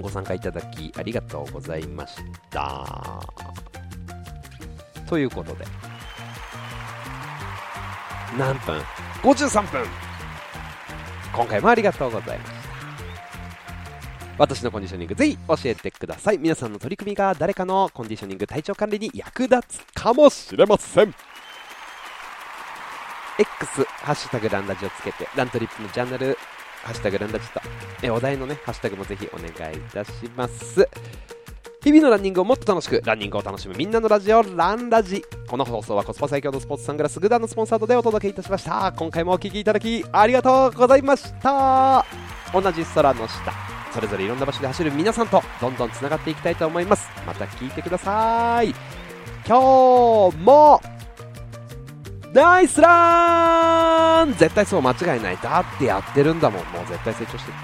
[0.00, 2.18] ご参加いただきありがとうございまし
[2.50, 3.20] た。
[5.08, 5.64] ということで
[8.38, 8.80] 何分
[9.22, 9.86] ?53 分
[11.34, 12.56] 今回もありがとうございました
[14.38, 21.14] 私のコンディショニングぜひ教えてください皆さんの取り組みが誰かのコンディショニング体調管理に役立つかもしれません
[23.38, 26.38] X、ハッシュタグランラジをつけて、ラントリップのジャーナル、
[26.82, 27.60] ハッシュタグランラジと、
[28.02, 30.88] えお題のね、ハッシュタグもぜひお願いいたします。
[31.86, 35.24] 日々のランニングをもっと楽しく、ランニングを楽しむみんなのラジオ、ランラジ。
[35.46, 38.90] この放送はコスパ最強のスポーツサングラス、グダンのスポンサードでお届けいたしました。
[38.90, 42.04] 今回もお聴きいただき、ありがとうございました。
[42.52, 43.52] 同じ空の下、
[43.94, 47.08] それぞれいろんな場所で走る皆さんと、どんどんつながっていきたいと思います。
[47.24, 48.74] また聞いてください。
[49.46, 50.82] 今日も、
[52.32, 55.38] ナイスラン絶対そう間違いない。
[55.40, 56.64] だってやってるんだもん。
[56.64, 57.58] もう絶対成長してる。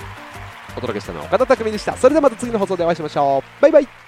[0.76, 1.96] お届けしたのは岡田匠でした。
[1.96, 3.62] それではまた次の放送でお会いしましょう。
[3.62, 4.01] バイバイ